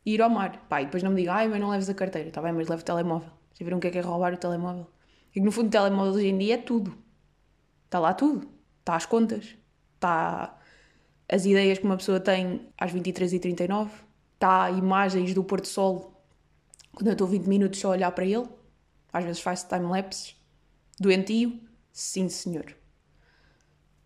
e 0.05 0.15
ir 0.15 0.23
ao 0.23 0.31
mar. 0.31 0.67
E 0.71 0.85
depois 0.85 1.03
não 1.03 1.11
me 1.11 1.17
digam, 1.17 1.35
ai, 1.35 1.49
mas 1.49 1.61
não 1.61 1.69
leves 1.71 1.91
a 1.91 1.95
carteira. 1.95 2.29
Está 2.29 2.41
bem, 2.41 2.53
mas 2.53 2.69
levo 2.69 2.81
o 2.81 2.85
telemóvel. 2.85 3.31
Já 3.55 3.65
viram 3.65 3.79
o 3.79 3.81
que 3.81 3.89
é 3.89 3.91
que 3.91 3.99
é 3.99 4.01
roubar 4.01 4.33
o 4.33 4.39
telemóvel? 4.39 4.87
É 5.31 5.35
que 5.35 5.41
no 5.41 5.53
fundo 5.53 5.69
o 5.69 5.71
telemóvel 5.71 6.15
hoje 6.15 6.29
em 6.29 6.39
dia 6.39 6.55
é 6.55 6.59
tudo. 6.59 6.97
Está 7.85 7.99
lá 7.99 8.15
tudo. 8.15 8.49
Está 8.79 8.97
às 8.97 9.05
contas. 9.05 9.57
Está 9.97 10.59
as 11.29 11.45
ideias 11.45 11.79
que 11.79 11.85
uma 11.85 11.97
pessoa 11.97 12.19
tem 12.19 12.69
às 12.79 12.93
23h39. 12.93 13.91
Está 14.35 14.71
imagens 14.71 15.35
do 15.35 15.45
Porto 15.45 15.69
Sol 15.69 16.11
quando 16.93 17.09
eu 17.09 17.13
estou 17.13 17.27
20 17.27 17.47
minutos 17.47 17.79
só 17.79 17.89
a 17.89 17.91
olhar 17.93 18.11
para 18.13 18.25
ele 18.25 18.49
às 19.12 19.25
vezes 19.25 19.40
faz 19.40 19.62
time-lapses. 19.62 20.37
Doentio? 20.99 21.61
Sim, 21.93 22.29
senhor. 22.29 22.76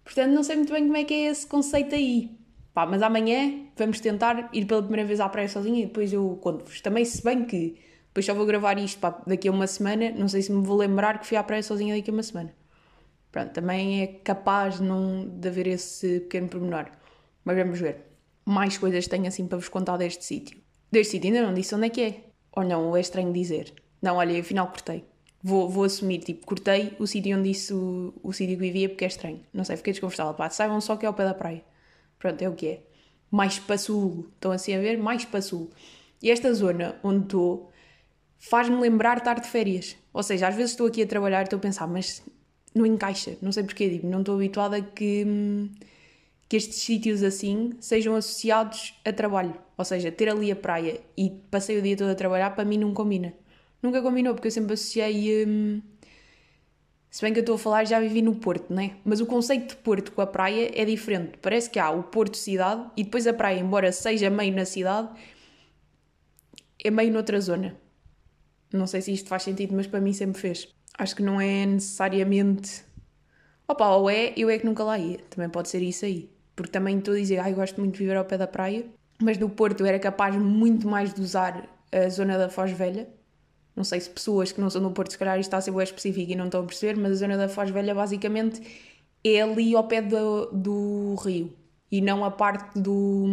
Portanto, 0.04 0.32
não 0.32 0.42
sei 0.42 0.56
muito 0.56 0.73
bem 0.73 0.84
como 0.84 0.96
é 0.96 1.04
que 1.04 1.14
é 1.14 1.26
esse 1.26 1.46
conceito 1.46 1.94
aí. 1.94 2.38
Pá, 2.73 2.84
mas 2.87 3.02
amanhã 3.02 3.66
vamos 3.76 4.00
tentar 4.00 4.50
ir 4.52 4.64
pela 4.66 4.82
primeira 4.82 5.06
vez 5.06 5.20
à 5.20 5.28
praia 5.28 5.49
sozinha 5.49 5.82
e 5.82 5.87
depois 5.87 6.12
eu 6.12 6.38
conto-vos. 6.42 6.80
Também, 6.80 7.04
se 7.04 7.23
bem 7.23 7.44
que 7.44 7.78
depois 8.08 8.26
só 8.26 8.34
vou 8.34 8.46
gravar 8.46 8.78
isto 8.78 8.99
pá, 8.99 9.23
daqui 9.26 9.49
a 9.49 9.52
uma 9.52 9.66
semana, 9.66 10.11
não 10.11 10.28
sei 10.28 10.42
se 10.42 10.52
me 10.52 10.64
vou 10.64 10.76
lembrar 10.76 11.18
que 11.20 11.26
fui 11.26 11.37
à 11.37 11.42
praia 11.42 11.62
sozinha 11.62 11.96
daqui 11.96 12.11
a 12.11 12.12
uma 12.12 12.23
semana. 12.23 12.54
Pronto, 13.30 13.52
também 13.52 14.02
é 14.02 14.06
capaz 14.06 14.78
não, 14.78 15.26
de 15.28 15.49
haver 15.49 15.66
esse 15.66 16.20
pequeno 16.20 16.49
pormenor. 16.49 16.87
Mas 17.44 17.56
vamos 17.56 17.80
ver. 17.80 18.06
Mais 18.44 18.78
coisas 18.78 19.08
tenho 19.08 19.26
assim 19.26 19.46
para 19.46 19.58
vos 19.58 19.68
contar 19.68 19.96
deste 19.96 20.25
sítio. 20.25 20.58
Deste 20.92 21.12
sítio 21.12 21.28
ainda 21.28 21.46
não 21.46 21.54
disse 21.54 21.75
onde 21.75 21.87
é 21.87 21.90
que 21.90 22.00
é. 22.00 22.25
Ou 22.52 22.62
não, 22.62 22.96
é 22.96 23.00
estranho 23.00 23.32
dizer. 23.32 23.75
Não, 24.04 24.16
olha, 24.16 24.38
afinal 24.38 24.66
cortei. 24.66 25.02
Vou, 25.42 25.66
vou 25.66 25.84
assumir, 25.84 26.18
tipo, 26.18 26.44
cortei 26.44 26.94
o 26.99 27.06
sítio 27.06 27.38
onde 27.38 27.49
disse 27.49 27.73
o, 27.73 28.12
o 28.23 28.34
sítio 28.34 28.54
que 28.54 28.61
vivia 28.61 28.87
porque 28.87 29.04
é 29.04 29.08
estranho. 29.08 29.40
Não 29.50 29.64
sei, 29.64 29.78
fiquei 29.78 29.94
desconfortável. 29.94 30.34
Pá, 30.34 30.50
saibam 30.50 30.78
só 30.78 30.94
que 30.94 31.06
é 31.06 31.08
ao 31.08 31.14
pé 31.14 31.25
da 31.25 31.32
praia. 31.32 31.64
Pronto, 32.18 32.42
é 32.42 32.46
o 32.46 32.54
que 32.54 32.66
é. 32.68 32.82
Mais 33.30 33.58
para 33.58 33.78
sul. 33.78 34.28
Estão 34.34 34.52
assim 34.52 34.75
a 34.75 34.78
ver? 34.78 34.99
Mais 34.99 35.25
para 35.25 35.40
sul. 35.40 35.70
E 36.23 36.30
esta 36.30 36.52
zona 36.52 37.00
onde 37.02 37.25
estou 37.25 37.70
faz-me 38.38 38.76
lembrar 38.76 39.16
estar 39.16 39.40
de 39.40 39.49
férias. 39.49 39.96
Ou 40.12 40.23
seja, 40.23 40.49
às 40.49 40.54
vezes 40.54 40.73
estou 40.73 40.87
aqui 40.87 41.02
a 41.02 41.06
trabalhar 41.06 41.40
e 41.40 41.44
estou 41.44 41.56
a 41.56 41.62
pensar, 41.62 41.87
mas 41.87 42.23
não 42.75 42.84
encaixa, 42.84 43.38
não 43.40 43.52
sei 43.52 43.64
porquê, 43.64 43.88
digo, 43.88 44.06
não 44.06 44.20
estou 44.20 44.34
habituada 44.34 44.82
que, 44.82 45.25
que 46.46 46.56
estes 46.58 46.76
sítios 46.78 47.23
assim 47.23 47.73
sejam 47.80 48.14
associados 48.14 49.00
a 49.02 49.12
trabalho. 49.14 49.54
Ou 49.78 49.84
seja, 49.84 50.12
ter 50.12 50.28
ali 50.28 50.52
a 50.52 50.56
praia 50.56 51.00
e 51.16 51.30
passei 51.50 51.78
o 51.78 51.82
dia 51.82 51.96
todo 51.96 52.11
a 52.11 52.14
trabalhar, 52.14 52.50
para 52.50 52.66
mim 52.66 52.76
não 52.76 52.92
combina. 52.92 53.32
Nunca 53.85 54.00
combinou, 54.00 54.33
porque 54.33 54.49
eu 54.49 54.50
sempre 54.50 54.73
associei. 54.73 55.45
Hum, 55.47 55.83
se 57.11 57.21
bem 57.21 57.35
que 57.35 57.41
eu 57.41 57.43
estou 57.43 57.57
a 57.57 57.59
falar, 57.59 57.85
já 57.85 58.00
vivi 58.00 58.23
no 58.23 58.35
Porto, 58.35 58.73
né? 58.73 58.97
Mas 59.05 59.21
o 59.21 59.26
conceito 59.26 59.76
de 59.76 59.76
Porto 59.76 60.11
com 60.11 60.23
a 60.23 60.26
praia 60.26 60.71
é 60.75 60.87
diferente. 60.87 61.37
Parece 61.37 61.69
que 61.69 61.79
há 61.79 61.91
o 61.91 62.03
Porto 62.05 62.35
cidade 62.38 62.83
e 62.97 63.05
depois 63.05 63.26
a 63.26 63.35
praia, 63.35 63.61
embora 63.61 63.93
seja 63.93 64.31
meio 64.31 64.55
na 64.55 64.64
cidade, 64.64 65.11
é 66.83 66.91
meio 66.91 67.12
noutra 67.12 67.38
zona. 67.43 67.76
Não 68.73 68.87
sei 68.87 69.03
se 69.03 69.12
isto 69.12 69.29
faz 69.29 69.43
sentido, 69.43 69.75
mas 69.75 69.87
para 69.87 70.00
mim 70.00 70.14
sempre 70.14 70.41
fez. 70.41 70.67
Acho 70.97 71.17
que 71.17 71.23
não 71.23 71.38
é 71.38 71.67
necessariamente. 71.67 72.87
Opa, 73.69 73.91
ou 73.91 74.09
é, 74.09 74.33
eu 74.35 74.49
é 74.49 74.59
que 74.59 74.64
nunca 74.64 74.83
lá 74.83 74.99
ia. 74.99 75.19
Também 75.29 75.50
pode 75.50 75.69
ser 75.69 75.83
isso 75.83 76.07
aí. 76.07 76.31
Porque 76.57 76.73
também 76.73 76.97
estou 76.97 77.12
a 77.12 77.19
dizer, 77.19 77.38
ai, 77.38 77.53
gosto 77.53 77.79
muito 77.83 77.93
de 77.93 77.99
viver 77.99 78.17
ao 78.17 78.25
pé 78.25 78.38
da 78.38 78.47
praia, 78.47 78.87
mas 79.21 79.37
no 79.37 79.50
Porto 79.50 79.81
eu 79.81 79.87
era 79.87 79.99
capaz 79.99 80.35
muito 80.37 80.88
mais 80.88 81.12
de 81.12 81.21
usar 81.21 81.69
a 81.93 82.09
zona 82.09 82.38
da 82.38 82.49
Foz 82.49 82.71
Velha. 82.71 83.07
Não 83.75 83.83
sei 83.85 84.00
se 84.00 84.09
pessoas 84.09 84.52
que 84.52 84.61
não 84.61 84.71
são 84.71 84.83
do 84.83 84.90
Porto, 84.90 85.12
se 85.12 85.19
calhar 85.19 85.38
isto 85.38 85.49
está 85.49 85.57
a 85.57 85.61
ser 85.61 85.73
bem 85.73 85.83
específico 85.83 86.31
e 86.31 86.37
não 86.37 86.47
estão 86.47 86.62
a 86.62 86.64
perceber, 86.64 86.97
mas 86.97 87.12
a 87.12 87.14
zona 87.16 87.37
da 87.37 87.49
Foz 87.49 87.71
Velha 87.71 87.95
basicamente 87.95 88.62
é 89.25 89.40
ali 89.40 89.75
ao 89.75 89.85
pé 89.85 90.02
do, 90.02 90.47
do 90.52 91.14
rio 91.16 91.52
e 91.90 92.00
não 92.00 92.25
a 92.25 92.31
parte 92.31 92.78
do, 92.78 93.26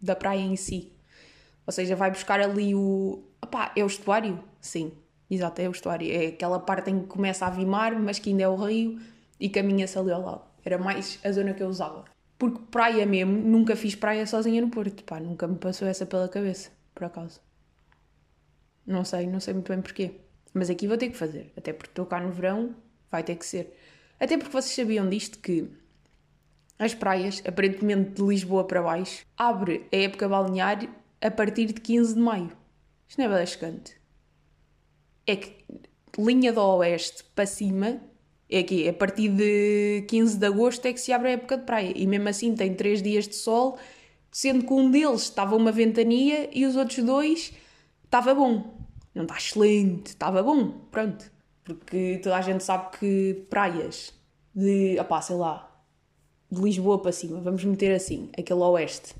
da 0.00 0.14
praia 0.14 0.40
em 0.40 0.56
si. 0.56 0.92
Ou 1.66 1.72
seja, 1.72 1.96
vai 1.96 2.10
buscar 2.10 2.40
ali 2.40 2.74
o. 2.74 3.24
Opá, 3.42 3.72
é 3.74 3.82
o 3.82 3.86
estuário? 3.86 4.38
Sim, 4.60 4.92
exato, 5.30 5.60
é 5.60 5.68
o 5.68 5.72
estuário. 5.72 6.10
É 6.10 6.28
aquela 6.28 6.60
parte 6.60 6.90
em 6.90 7.00
que 7.00 7.06
começa 7.06 7.46
a 7.46 7.50
vir 7.50 7.66
mar, 7.66 7.98
mas 7.98 8.18
que 8.18 8.30
ainda 8.30 8.44
é 8.44 8.48
o 8.48 8.54
rio 8.54 9.00
e 9.40 9.48
caminha-se 9.48 9.98
ali 9.98 10.12
ao 10.12 10.22
lado. 10.22 10.42
Era 10.64 10.78
mais 10.78 11.18
a 11.24 11.32
zona 11.32 11.54
que 11.54 11.62
eu 11.62 11.68
usava. 11.68 12.04
Porque 12.38 12.60
praia 12.70 13.06
mesmo, 13.06 13.32
nunca 13.32 13.74
fiz 13.74 13.94
praia 13.94 14.26
sozinha 14.26 14.60
no 14.60 14.68
Porto. 14.68 15.02
Pá, 15.04 15.18
nunca 15.18 15.46
me 15.46 15.56
passou 15.56 15.88
essa 15.88 16.06
pela 16.06 16.28
cabeça, 16.28 16.70
por 16.94 17.04
acaso. 17.04 17.40
Não 18.86 19.04
sei, 19.04 19.26
não 19.26 19.40
sei 19.40 19.54
muito 19.54 19.72
bem 19.72 19.82
porquê. 19.82 20.12
Mas 20.54 20.70
aqui 20.70 20.86
vou 20.86 20.96
ter 20.96 21.10
que 21.10 21.16
fazer. 21.16 21.52
Até 21.56 21.72
porque 21.72 21.90
estou 21.90 22.06
cá 22.06 22.20
no 22.20 22.30
verão, 22.30 22.74
vai 23.10 23.22
ter 23.22 23.36
que 23.36 23.44
ser. 23.44 23.76
Até 24.18 24.38
porque 24.38 24.52
vocês 24.52 24.74
sabiam 24.74 25.08
disto 25.08 25.38
que 25.38 25.68
as 26.78 26.94
praias, 26.94 27.42
aparentemente 27.46 28.10
de 28.10 28.22
Lisboa 28.22 28.64
para 28.64 28.82
baixo, 28.82 29.24
abre 29.36 29.86
a 29.92 29.96
época 29.96 30.28
balnear 30.28 30.88
a 31.20 31.30
partir 31.30 31.66
de 31.66 31.80
15 31.80 32.14
de 32.14 32.20
maio. 32.20 32.52
Isto 33.08 33.18
não 33.18 33.26
é 33.26 33.28
badascante. 33.28 33.96
É 35.26 35.36
que 35.36 35.64
linha 36.18 36.52
do 36.52 36.60
oeste 36.60 37.24
para 37.34 37.46
cima 37.46 38.00
é 38.48 38.60
aqui, 38.60 38.88
a 38.88 38.92
partir 38.92 39.28
de 39.28 40.04
15 40.08 40.38
de 40.38 40.46
agosto 40.46 40.86
é 40.86 40.92
que 40.92 41.00
se 41.00 41.12
abre 41.12 41.28
a 41.28 41.32
época 41.32 41.56
de 41.56 41.64
praia. 41.64 41.92
E 41.94 42.06
mesmo 42.06 42.28
assim 42.28 42.54
tem 42.54 42.74
3 42.74 43.02
dias 43.02 43.26
de 43.26 43.34
sol, 43.34 43.78
sendo 44.30 44.64
que 44.64 44.72
um 44.72 44.90
deles 44.90 45.22
estava 45.22 45.56
uma 45.56 45.72
ventania 45.72 46.48
e 46.52 46.64
os 46.64 46.76
outros 46.76 47.04
dois 47.04 47.52
estava 48.04 48.34
bom. 48.34 48.75
Não 49.16 49.22
está 49.22 49.36
excelente, 49.36 50.08
estava 50.08 50.42
bom, 50.42 50.72
pronto. 50.90 51.32
Porque 51.64 52.20
toda 52.22 52.36
a 52.36 52.42
gente 52.42 52.62
sabe 52.62 52.98
que 52.98 53.46
praias 53.48 54.12
de, 54.54 54.98
opá, 55.00 55.22
sei 55.22 55.36
lá, 55.36 55.82
de 56.50 56.60
Lisboa 56.60 57.00
para 57.00 57.12
cima, 57.12 57.40
vamos 57.40 57.64
meter 57.64 57.94
assim, 57.94 58.30
aquele 58.38 58.60
oeste, 58.60 59.14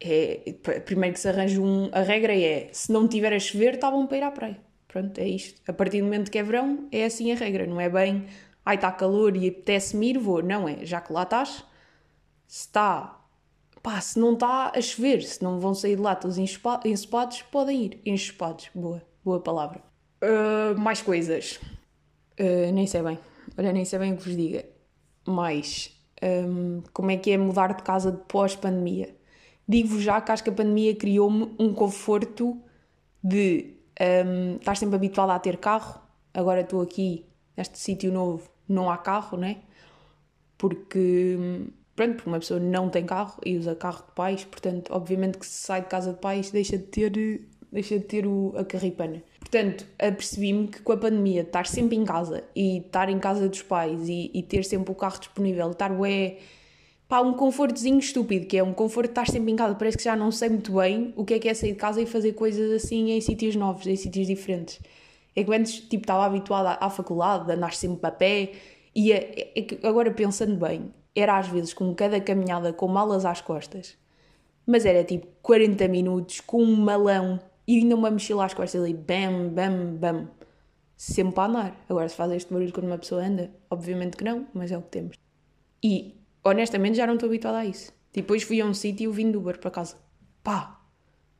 é, 0.00 0.54
primeiro 0.84 1.14
que 1.14 1.20
se 1.20 1.28
arranja 1.28 1.60
um, 1.60 1.90
a 1.92 2.00
regra 2.02 2.32
é, 2.32 2.68
se 2.72 2.92
não 2.92 3.08
tiver 3.08 3.32
a 3.32 3.40
chover, 3.40 3.74
está 3.74 3.90
bom 3.90 4.06
para 4.06 4.16
ir 4.18 4.22
à 4.22 4.30
praia. 4.30 4.60
Pronto, 4.86 5.18
é 5.18 5.26
isto. 5.26 5.60
A 5.68 5.72
partir 5.72 5.98
do 5.98 6.04
momento 6.04 6.30
que 6.30 6.38
é 6.38 6.42
verão, 6.42 6.88
é 6.92 7.04
assim 7.04 7.32
a 7.32 7.34
regra. 7.34 7.66
Não 7.66 7.80
é 7.80 7.88
bem, 7.88 8.26
ai, 8.64 8.76
está 8.76 8.90
calor 8.92 9.36
e 9.36 9.48
apetece-me 9.48 10.10
ir, 10.10 10.18
vou. 10.18 10.42
Não 10.42 10.68
é, 10.68 10.86
já 10.86 11.00
que 11.00 11.12
lá 11.12 11.24
estás, 11.24 11.64
se 12.46 12.66
está, 12.66 13.17
pá, 13.82 14.00
se 14.00 14.18
não 14.18 14.34
está 14.34 14.72
a 14.74 14.80
chover, 14.80 15.22
se 15.22 15.42
não 15.42 15.60
vão 15.60 15.74
sair 15.74 15.96
de 15.96 16.02
lá 16.02 16.14
todos 16.14 16.38
ensopados, 16.38 17.42
podem 17.42 17.84
ir. 17.84 18.00
Ensopados, 18.04 18.70
boa, 18.74 19.02
boa 19.24 19.40
palavra. 19.40 19.82
Uh, 20.22 20.78
mais 20.78 21.02
coisas. 21.02 21.60
Uh, 22.38 22.72
nem 22.72 22.86
sei 22.86 23.02
bem. 23.02 23.18
Olha, 23.56 23.72
nem 23.72 23.84
sei 23.84 23.98
bem 23.98 24.12
o 24.12 24.16
que 24.16 24.24
vos 24.24 24.36
diga. 24.36 24.64
Mais, 25.26 25.90
um, 26.22 26.82
como 26.92 27.10
é 27.10 27.16
que 27.16 27.30
é 27.30 27.38
mudar 27.38 27.74
de 27.74 27.82
casa 27.82 28.10
depois 28.10 28.56
pandemia? 28.56 29.14
Digo-vos 29.66 30.02
já 30.02 30.20
que 30.20 30.32
acho 30.32 30.42
que 30.42 30.50
a 30.50 30.52
pandemia 30.52 30.94
criou-me 30.94 31.54
um 31.58 31.74
conforto 31.74 32.60
de 33.22 33.76
um, 34.00 34.74
sempre 34.74 34.96
habituada 34.96 35.34
a 35.34 35.38
ter 35.38 35.58
carro, 35.58 36.00
agora 36.32 36.60
estou 36.60 36.80
aqui 36.80 37.26
neste 37.56 37.78
sítio 37.78 38.12
novo, 38.12 38.48
não 38.68 38.90
há 38.90 38.96
carro, 38.96 39.36
né? 39.36 39.58
Porque, 40.56 41.36
pronto, 41.98 42.14
porque 42.14 42.30
uma 42.30 42.38
pessoa 42.38 42.60
não 42.60 42.88
tem 42.88 43.04
carro 43.04 43.40
e 43.44 43.56
usa 43.56 43.74
carro 43.74 44.04
de 44.06 44.12
pais, 44.14 44.44
portanto, 44.44 44.92
obviamente 44.92 45.36
que 45.36 45.44
se 45.44 45.66
sai 45.66 45.82
de 45.82 45.88
casa 45.88 46.12
de 46.12 46.20
pais 46.20 46.52
deixa 46.52 46.78
de 46.78 46.84
ter, 46.84 47.12
deixa 47.72 47.98
de 47.98 48.04
ter 48.04 48.24
o, 48.24 48.54
a 48.56 48.64
carripana. 48.64 49.20
Portanto, 49.40 49.84
apercebi-me 49.98 50.68
que 50.68 50.80
com 50.80 50.92
a 50.92 50.96
pandemia, 50.96 51.42
estar 51.42 51.66
sempre 51.66 51.96
em 51.96 52.04
casa 52.04 52.44
e 52.54 52.78
estar 52.78 53.08
em 53.08 53.18
casa 53.18 53.48
dos 53.48 53.62
pais 53.62 54.08
e, 54.08 54.30
e 54.32 54.44
ter 54.44 54.64
sempre 54.64 54.92
o 54.92 54.94
carro 54.94 55.18
disponível, 55.18 55.72
estar 55.72 55.90
ué 55.90 56.36
pá, 57.08 57.20
um 57.20 57.32
confortozinho 57.32 57.98
estúpido, 57.98 58.46
que 58.46 58.56
é 58.56 58.62
um 58.62 58.72
conforto 58.72 59.08
de 59.08 59.12
estar 59.12 59.26
sempre 59.26 59.50
em 59.50 59.56
casa. 59.56 59.74
Parece 59.74 59.96
que 59.96 60.04
já 60.04 60.14
não 60.14 60.30
sei 60.30 60.50
muito 60.50 60.76
bem 60.76 61.12
o 61.16 61.24
que 61.24 61.34
é 61.34 61.38
que 61.40 61.48
é 61.48 61.54
sair 61.54 61.72
de 61.72 61.78
casa 61.78 62.00
e 62.00 62.06
fazer 62.06 62.34
coisas 62.34 62.70
assim 62.70 63.10
em 63.10 63.20
sítios 63.20 63.56
novos, 63.56 63.86
em 63.88 63.96
sítios 63.96 64.28
diferentes. 64.28 64.78
É 65.34 65.42
que 65.42 65.52
antes, 65.52 65.80
tipo, 65.80 66.04
estava 66.04 66.24
habituada 66.26 66.78
à, 66.80 66.90
faculdade, 66.90 67.50
a 67.50 67.54
andar 67.54 67.72
sempre 67.72 68.06
a 68.06 68.12
pé, 68.12 68.52
e 68.94 69.12
é, 69.12 69.52
é 69.56 69.62
que 69.62 69.86
agora 69.86 70.10
pensando 70.12 70.56
bem, 70.56 70.92
era 71.18 71.38
às 71.38 71.48
vezes 71.48 71.72
com 71.72 71.94
cada 71.94 72.20
caminhada 72.20 72.72
com 72.72 72.88
malas 72.88 73.24
às 73.24 73.40
costas, 73.40 73.96
mas 74.66 74.84
era 74.84 75.02
tipo 75.04 75.26
40 75.42 75.88
minutos 75.88 76.40
com 76.40 76.62
um 76.62 76.76
malão 76.76 77.40
e 77.66 77.78
ainda 77.78 77.94
uma 77.94 78.10
mochila 78.10 78.44
às 78.44 78.54
costas 78.54 78.82
ali, 78.82 78.94
bam, 78.94 79.48
bam, 79.48 79.96
bam, 79.96 80.28
sempre 80.96 81.34
para 81.34 81.48
andar. 81.50 81.84
Agora, 81.88 82.08
se 82.08 82.16
faz 82.16 82.32
este 82.32 82.52
barulho 82.52 82.72
quando 82.72 82.86
uma 82.86 82.98
pessoa 82.98 83.22
anda, 83.22 83.50
obviamente 83.70 84.16
que 84.16 84.24
não, 84.24 84.46
mas 84.52 84.72
é 84.72 84.78
o 84.78 84.82
que 84.82 84.88
temos. 84.88 85.16
E 85.82 86.14
honestamente 86.44 86.96
já 86.96 87.06
não 87.06 87.14
estou 87.14 87.28
habituada 87.28 87.58
a 87.58 87.66
isso. 87.66 87.92
Depois 88.12 88.42
fui 88.42 88.60
a 88.60 88.66
um 88.66 88.74
sítio 88.74 89.10
e 89.10 89.14
vim 89.14 89.30
de 89.30 89.36
Uber 89.36 89.58
para 89.58 89.70
casa. 89.70 89.96
Pá, 90.42 90.80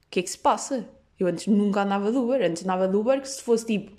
o 0.07 0.11
que 0.11 0.21
é 0.21 0.23
que 0.23 0.31
se 0.31 0.39
passa? 0.39 0.89
Eu 1.19 1.27
antes 1.27 1.47
nunca 1.47 1.83
andava 1.83 2.11
de 2.13 2.19
Uber. 2.19 2.41
Antes 2.43 2.63
andava 2.63 2.87
de 2.87 2.97
Uber 2.97 3.21
que 3.21 3.29
se 3.29 3.43
fosse 3.43 3.67
tipo, 3.67 3.93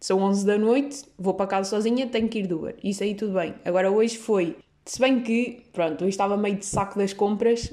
são 0.00 0.20
11 0.20 0.46
da 0.46 0.58
noite, 0.58 1.04
vou 1.18 1.34
para 1.34 1.46
casa 1.46 1.70
sozinha, 1.70 2.06
tenho 2.06 2.28
que 2.28 2.40
ir 2.40 2.46
de 2.46 2.54
Uber. 2.54 2.76
Isso 2.82 3.02
aí 3.02 3.14
tudo 3.14 3.34
bem. 3.34 3.54
Agora 3.64 3.90
hoje 3.90 4.16
foi, 4.16 4.56
se 4.84 5.00
bem 5.00 5.22
que, 5.22 5.64
pronto, 5.72 6.02
hoje 6.02 6.10
estava 6.10 6.36
meio 6.36 6.56
de 6.56 6.66
saco 6.66 6.98
das 6.98 7.12
compras 7.12 7.72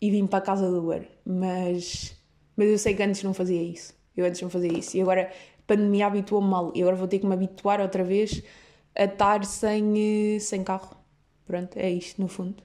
e 0.00 0.10
vim 0.10 0.26
para 0.26 0.40
casa 0.40 0.70
do 0.70 0.78
Uber. 0.78 1.08
Mas, 1.24 2.16
mas 2.56 2.68
eu 2.68 2.78
sei 2.78 2.94
que 2.94 3.02
antes 3.02 3.22
não 3.22 3.34
fazia 3.34 3.62
isso. 3.62 3.94
Eu 4.16 4.24
antes 4.24 4.40
não 4.40 4.48
fazia 4.48 4.72
isso. 4.72 4.96
E 4.96 5.00
agora 5.00 5.30
a 5.58 5.62
pandemia 5.66 6.06
habituou-me 6.06 6.48
mal. 6.48 6.72
E 6.74 6.82
agora 6.82 6.96
vou 6.96 7.08
ter 7.08 7.18
que 7.18 7.26
me 7.26 7.34
habituar 7.34 7.80
outra 7.80 8.04
vez 8.04 8.42
a 8.94 9.04
estar 9.04 9.44
sem, 9.44 10.36
eh, 10.36 10.38
sem 10.38 10.62
carro. 10.62 10.96
Pronto, 11.46 11.76
é 11.76 11.90
isto 11.90 12.20
no 12.20 12.28
fundo. 12.28 12.62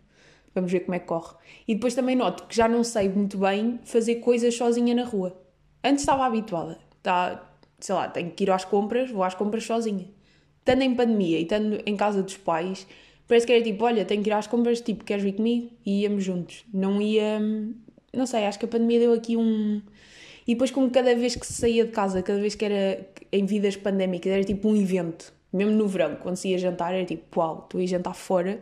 Vamos 0.54 0.72
ver 0.72 0.82
como 0.82 0.96
é 0.96 1.00
que 1.00 1.06
corre. 1.06 1.36
E 1.68 1.76
depois 1.76 1.96
também 1.96 2.16
noto 2.16 2.46
que 2.48 2.56
já 2.56 2.68
não 2.68 2.84
sei 2.84 3.10
muito 3.10 3.38
bem 3.38 3.80
fazer 3.84 4.16
coisas 4.16 4.56
sozinha 4.56 4.94
na 4.94 5.04
rua. 5.04 5.40
Antes 5.84 6.02
estava 6.02 6.26
habituada. 6.26 6.78
Tá, 7.02 7.52
sei 7.80 7.96
lá, 7.96 8.08
tenho 8.10 8.32
que 8.32 8.44
ir 8.44 8.52
às 8.52 8.66
compras, 8.66 9.10
vou 9.12 9.24
às 9.24 9.34
compras 9.34 9.64
sozinha. 9.64 10.10
Estando 10.60 10.84
em 10.84 10.94
pandemia 10.94 11.40
e 11.40 11.44
estando 11.44 11.82
em 11.86 11.96
casa 11.96 12.22
dos 12.22 12.38
pais, 12.38 12.86
parece 13.32 13.48
que 13.48 13.54
era 13.54 13.64
tipo, 13.64 13.86
olha, 13.86 14.04
tenho 14.04 14.22
que 14.22 14.30
ir 14.30 14.34
às 14.34 14.46
compras, 14.46 14.82
tipo, 14.82 15.06
queres 15.06 15.24
vir 15.24 15.34
comigo? 15.34 15.70
E 15.86 16.02
íamos 16.02 16.24
juntos. 16.24 16.66
Não 16.74 17.02
ia... 17.02 17.40
Não 18.14 18.26
sei, 18.26 18.46
acho 18.46 18.60
que 18.60 18.66
a 18.66 18.68
pandemia 18.68 19.00
deu 19.00 19.14
aqui 19.14 19.38
um... 19.38 19.82
E 20.46 20.54
depois 20.54 20.70
como 20.70 20.90
cada 20.90 21.16
vez 21.16 21.36
que 21.36 21.46
se 21.46 21.54
saía 21.54 21.86
de 21.86 21.92
casa, 21.92 22.22
cada 22.22 22.40
vez 22.42 22.56
que 22.56 22.66
era 22.66 23.08
em 23.32 23.46
vidas 23.46 23.78
pandémicas, 23.78 24.32
era 24.32 24.44
tipo 24.44 24.68
um 24.68 24.76
evento 24.76 25.32
mesmo 25.54 25.74
no 25.74 25.88
verão, 25.88 26.16
quando 26.16 26.36
se 26.36 26.50
ia 26.50 26.58
jantar, 26.58 26.94
era 26.94 27.06
tipo, 27.06 27.40
uau, 27.40 27.68
tu 27.70 27.80
ia 27.80 27.88
jantar 27.88 28.14
fora, 28.14 28.62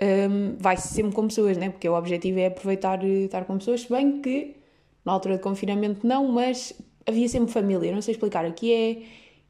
um, 0.00 0.56
vai-se 0.58 0.88
sempre 0.88 1.12
com 1.12 1.26
pessoas, 1.26 1.56
né? 1.56 1.70
Porque 1.70 1.88
o 1.88 1.94
objetivo 1.94 2.38
é 2.38 2.46
aproveitar 2.46 3.02
e 3.04 3.24
estar 3.24 3.44
com 3.44 3.58
pessoas, 3.58 3.82
se 3.82 3.90
bem 3.90 4.20
que 4.20 4.56
na 5.04 5.12
altura 5.12 5.36
de 5.36 5.42
confinamento 5.42 6.06
não, 6.06 6.28
mas 6.28 6.72
havia 7.06 7.28
sempre 7.28 7.52
família, 7.52 7.92
não 7.92 8.02
sei 8.02 8.12
explicar. 8.12 8.44
Aqui 8.44 8.72
é, 8.72 9.02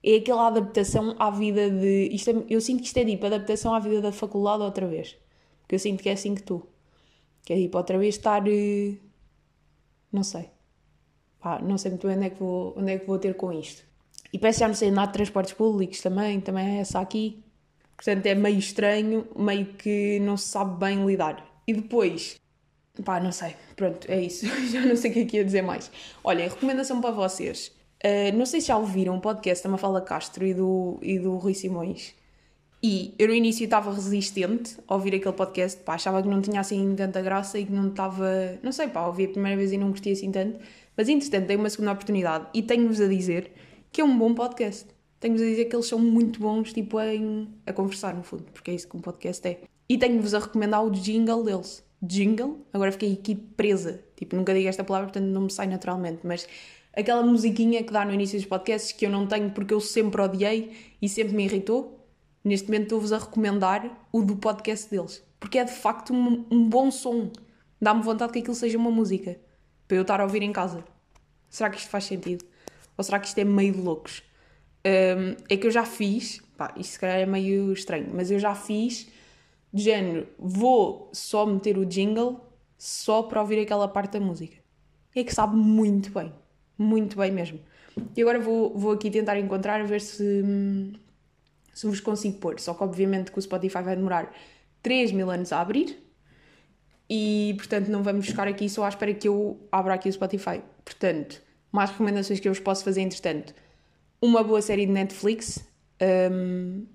é 0.05 0.17
aquela 0.17 0.49
adaptação 0.49 1.15
à 1.19 1.31
vida 1.31 1.71
de. 1.71 2.09
Isto 2.13 2.31
é, 2.31 2.35
eu 2.51 2.61
sinto 2.61 2.81
que 2.81 2.87
isto 2.87 2.97
é 2.97 3.05
tipo 3.05 3.25
adaptação 3.27 3.75
à 3.75 3.79
vida 3.79 4.01
da 4.01 4.13
faculdade 4.13 4.63
outra 4.63 4.87
vez. 4.87 5.17
Porque 5.61 5.77
eu 5.77 5.79
sinto 5.79 6.03
que 6.03 6.09
é 6.09 6.13
assim 6.13 6.35
que 6.35 6.43
tu. 6.43 6.67
Que 7.45 7.53
é 7.53 7.57
tipo 7.57 7.79
outra 7.79 7.99
vez 7.99 8.17
estar. 8.17 8.47
Eh, 8.49 8.97
não 10.13 10.23
sei. 10.23 10.51
Pá, 11.41 11.61
não 11.61 11.79
sei 11.79 11.93
muito 11.93 12.07
bem 12.07 12.17
onde 12.17 12.27
é 12.27 12.31
que 12.31 12.39
vou, 12.39 12.75
onde 12.77 12.93
é 12.93 12.99
que 12.99 13.07
vou 13.07 13.19
ter 13.19 13.35
com 13.35 13.53
isto. 13.53 13.85
E 14.33 14.39
parece 14.39 14.61
já 14.61 14.69
não 14.69 14.75
sei 14.75 14.91
andar 14.91 15.07
de 15.07 15.13
transportes 15.13 15.53
públicos 15.53 16.01
também, 16.01 16.41
também 16.41 16.79
é 16.79 16.81
essa 16.81 17.01
aqui. 17.01 17.43
Portanto, 17.97 18.27
é 18.27 18.35
meio 18.35 18.59
estranho, 18.59 19.27
meio 19.37 19.67
que 19.75 20.19
não 20.21 20.37
se 20.37 20.49
sabe 20.49 20.79
bem 20.79 21.05
lidar. 21.07 21.45
E 21.67 21.73
depois, 21.73 22.37
pá, 23.05 23.21
não 23.21 23.31
sei, 23.31 23.55
pronto, 23.77 24.11
é 24.11 24.21
isso. 24.21 24.47
Já 24.73 24.81
não 24.81 24.97
sei 24.97 25.11
o 25.11 25.15
que 25.15 25.21
é 25.21 25.25
que 25.25 25.37
ia 25.37 25.45
dizer 25.45 25.63
mais. 25.63 25.91
Olha, 26.25 26.49
recomendação 26.49 27.01
para 27.01 27.11
vocês. 27.11 27.73
Uh, 28.05 28.37
não 28.37 28.45
sei 28.45 28.61
se 28.61 28.69
já 28.69 28.77
ouviram 28.77 29.17
o 29.17 29.21
podcast 29.21 29.63
da 29.63 29.71
Mafalda 29.71 30.01
Castro 30.01 30.45
e 30.45 30.53
do, 30.53 30.99
e 31.03 31.19
do 31.19 31.37
Rui 31.37 31.55
Simões. 31.55 32.15
E 32.83 33.15
eu 33.17 33.29
no 33.29 33.35
início 33.35 33.63
estava 33.63 33.95
resistente 33.95 34.77
a 34.89 34.95
ouvir 34.95 35.15
aquele 35.15 35.35
podcast, 35.35 35.81
pá, 35.85 35.95
achava 35.95 36.21
que 36.21 36.29
não 36.29 36.43
tinha 36.43 36.61
assim 36.61 36.97
tanta 36.97 37.23
graça 37.23 37.57
e 37.57 37.65
que 37.65 37.71
não 37.71 37.89
estava, 37.89 38.59
não 38.61 38.73
sei, 38.73 38.89
pá, 38.89 39.07
ouvi 39.07 39.27
a 39.27 39.29
primeira 39.29 39.57
vez 39.57 39.71
e 39.71 39.79
não 39.79 39.91
gostei 39.91 40.15
assim 40.15 40.33
tanto. 40.33 40.59
Mas 40.97 41.09
entretanto 41.09 41.47
dei 41.47 41.57
uma 41.57 41.71
segunda 41.71 41.93
oportunidade 41.93 42.47
e 42.53 42.61
tenho-vos 42.61 43.01
a 43.01 43.07
dizer 43.07 43.53
que 43.93 44.01
é 44.01 44.05
um 44.05 44.19
bom 44.19 44.35
podcast. 44.35 44.89
Tenho-vos 45.21 45.43
a 45.43 45.47
dizer 45.47 45.67
que 45.67 45.77
eles 45.77 45.87
são 45.87 46.01
muito 46.01 46.41
bons, 46.41 46.73
tipo, 46.73 47.01
em, 47.01 47.49
a 47.65 47.73
conversar 47.73 48.15
no 48.17 48.25
fundo, 48.25 48.45
porque 48.53 48.73
é 48.73 48.75
isso 48.75 48.89
que 48.89 48.97
um 48.97 49.01
podcast 49.01 49.47
é. 49.47 49.61
E 49.89 49.97
tenho-vos 49.97 50.35
a 50.35 50.41
recomendar 50.41 50.85
o 50.85 50.91
jingle 50.91 51.45
deles. 51.45 51.85
Jingle, 52.03 52.67
agora 52.73 52.91
fiquei 52.91 53.13
aqui 53.13 53.37
presa, 53.37 54.03
tipo, 54.17 54.35
nunca 54.35 54.53
digo 54.53 54.69
esta 54.69 54.83
palavra, 54.83 55.07
portanto 55.07 55.31
não 55.31 55.43
me 55.43 55.53
sai 55.53 55.69
naturalmente, 55.69 56.23
mas 56.25 56.49
aquela 56.95 57.23
musiquinha 57.23 57.83
que 57.83 57.93
dá 57.93 58.05
no 58.05 58.13
início 58.13 58.39
dos 58.39 58.47
podcasts 58.47 58.93
que 58.93 59.07
eu 59.07 59.11
não 59.11 59.27
tenho 59.27 59.51
porque 59.51 59.73
eu 59.73 59.81
sempre 59.81 60.21
odiei 60.21 60.95
e 61.01 61.09
sempre 61.09 61.35
me 61.35 61.45
irritou. 61.45 61.99
Neste 62.45 62.67
momento 62.67 62.85
estou-vos 62.85 63.13
a 63.13 63.19
recomendar 63.19 64.07
o 64.13 64.23
do 64.23 64.37
podcast 64.37 64.91
deles, 64.91 65.23
porque 65.39 65.59
é 65.59 65.65
de 65.65 65.73
facto 65.73 66.13
um, 66.13 66.45
um 66.51 66.69
bom 66.69 66.91
som. 66.91 67.31
Dá-me 67.81 68.03
vontade 68.03 68.33
que 68.33 68.41
aquilo 68.41 68.55
seja 68.55 68.77
uma 68.79 68.91
música 68.91 69.39
para 69.87 69.97
eu 69.97 70.03
estar 70.03 70.21
a 70.21 70.25
ouvir 70.25 70.43
em 70.43 70.53
casa. 70.53 70.85
Será 71.49 71.71
que 71.71 71.79
isto 71.79 71.89
faz 71.89 72.05
sentido? 72.05 72.45
Ou 72.97 73.05
será 73.05 73.21
que 73.21 73.29
isto 73.29 73.39
é 73.39 73.45
meio 73.45 73.73
de 73.73 73.81
loucos? 73.81 74.23
Um, 74.85 75.37
é 75.49 75.57
que 75.57 75.67
eu 75.67 75.71
já 75.71 75.85
fiz, 75.85 76.41
pá, 76.57 76.75
isto 76.77 76.93
se 76.93 76.99
calhar 76.99 77.19
é 77.19 77.27
meio 77.27 77.73
estranho, 77.73 78.11
mas 78.13 78.31
eu 78.31 78.39
já 78.39 78.55
fiz 78.55 79.09
de 79.73 79.83
género, 79.83 80.27
vou 80.39 81.09
só 81.13 81.47
meter 81.47 81.79
o 81.79 81.87
jingle 81.87 82.41
só 82.77 83.23
para 83.23 83.41
ouvir 83.41 83.61
aquela 83.61 83.87
parte 83.87 84.13
da 84.13 84.21
música. 84.21 84.57
É 85.15 85.23
que 85.23 85.33
sabe 85.33 85.57
muito 85.57 86.11
bem. 86.11 86.33
Muito 86.77 87.17
bem 87.17 87.31
mesmo. 87.31 87.61
E 88.17 88.23
agora 88.23 88.39
vou, 88.39 88.77
vou 88.77 88.93
aqui 88.93 89.11
tentar 89.11 89.39
encontrar, 89.39 89.85
ver 89.85 90.01
se, 90.01 90.43
se 91.73 91.87
vos 91.87 92.01
consigo 92.01 92.39
pôr. 92.39 92.59
Só 92.59 92.75
que 92.75 92.83
obviamente 92.83 93.31
que 93.31 93.39
o 93.39 93.43
Spotify 93.43 93.83
vai 93.83 93.97
demorar 93.97 94.33
3 94.83 95.13
mil 95.13 95.31
anos 95.31 95.53
a 95.53 95.61
abrir. 95.61 95.99
E 97.09 97.55
portanto 97.59 97.89
não 97.89 98.03
vamos 98.03 98.27
ficar 98.27 98.49
aqui 98.49 98.69
só 98.69 98.85
à 98.85 98.89
espera 98.89 99.13
que 99.13 99.29
eu 99.29 99.61
abra 99.71 99.95
aqui 99.95 100.09
o 100.09 100.13
Spotify. 100.13 100.63
Portanto, 100.85 101.43
mais 101.71 101.91
recomendações 101.91 102.41
que 102.41 102.49
eu 102.49 102.53
vos 102.53 102.61
posso 102.61 102.85
fazer 102.85 103.03
entretanto. 103.03 103.55
Uma 104.21 104.43
boa 104.43 104.63
série 104.63 104.87
de 104.87 104.93
Netflix. 104.93 105.65
Um, 106.01 106.87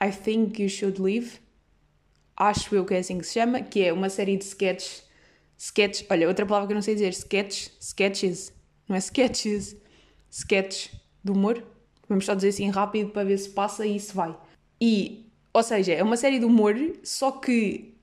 I 0.00 0.12
Think 0.12 0.62
You 0.62 0.68
Should 0.68 1.02
Leave. 1.02 1.40
Acho 2.36 2.74
eu 2.74 2.84
que 2.84 2.94
é 2.94 2.98
assim 2.98 3.18
que 3.18 3.26
se 3.26 3.34
chama. 3.34 3.62
Que 3.62 3.84
é 3.84 3.92
uma 3.92 4.08
série 4.08 4.36
de 4.36 4.44
sketches 4.44 5.07
Sketch, 5.58 6.04
olha, 6.08 6.28
outra 6.28 6.46
palavra 6.46 6.68
que 6.68 6.72
eu 6.72 6.76
não 6.76 6.82
sei 6.82 6.94
dizer, 6.94 7.08
sketch, 7.08 7.70
sketches, 7.80 8.52
não 8.88 8.94
é 8.94 9.00
sketches, 9.00 9.76
sketch 10.30 10.94
do 11.22 11.32
humor. 11.32 11.64
Vamos 12.08 12.24
só 12.24 12.34
dizer 12.34 12.50
assim 12.50 12.70
rápido 12.70 13.10
para 13.10 13.24
ver 13.24 13.36
se 13.38 13.50
passa 13.50 13.84
e 13.84 13.98
se 13.98 14.14
vai. 14.14 14.38
E, 14.80 15.26
ou 15.52 15.62
seja, 15.64 15.92
é 15.92 16.02
uma 16.02 16.16
série 16.16 16.38
de 16.38 16.44
humor, 16.44 16.76
só 17.02 17.32
que 17.32 17.96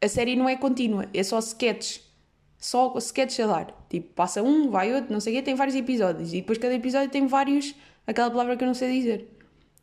a 0.00 0.08
série 0.08 0.34
não 0.36 0.48
é 0.48 0.56
contínua, 0.56 1.06
é 1.12 1.22
só 1.22 1.38
sketch. 1.38 1.98
Só 2.58 2.96
sketch 2.96 3.40
a 3.40 3.46
dar. 3.46 3.86
Tipo, 3.90 4.14
passa 4.14 4.42
um, 4.42 4.70
vai 4.70 4.94
outro, 4.94 5.12
não 5.12 5.20
sei 5.20 5.34
o 5.34 5.36
quê, 5.36 5.42
tem 5.42 5.54
vários 5.54 5.76
episódios. 5.76 6.32
E 6.32 6.40
depois 6.40 6.56
cada 6.56 6.74
episódio 6.74 7.10
tem 7.10 7.26
vários, 7.26 7.74
aquela 8.06 8.30
palavra 8.30 8.56
que 8.56 8.64
eu 8.64 8.66
não 8.66 8.74
sei 8.74 8.90
dizer. 8.98 9.28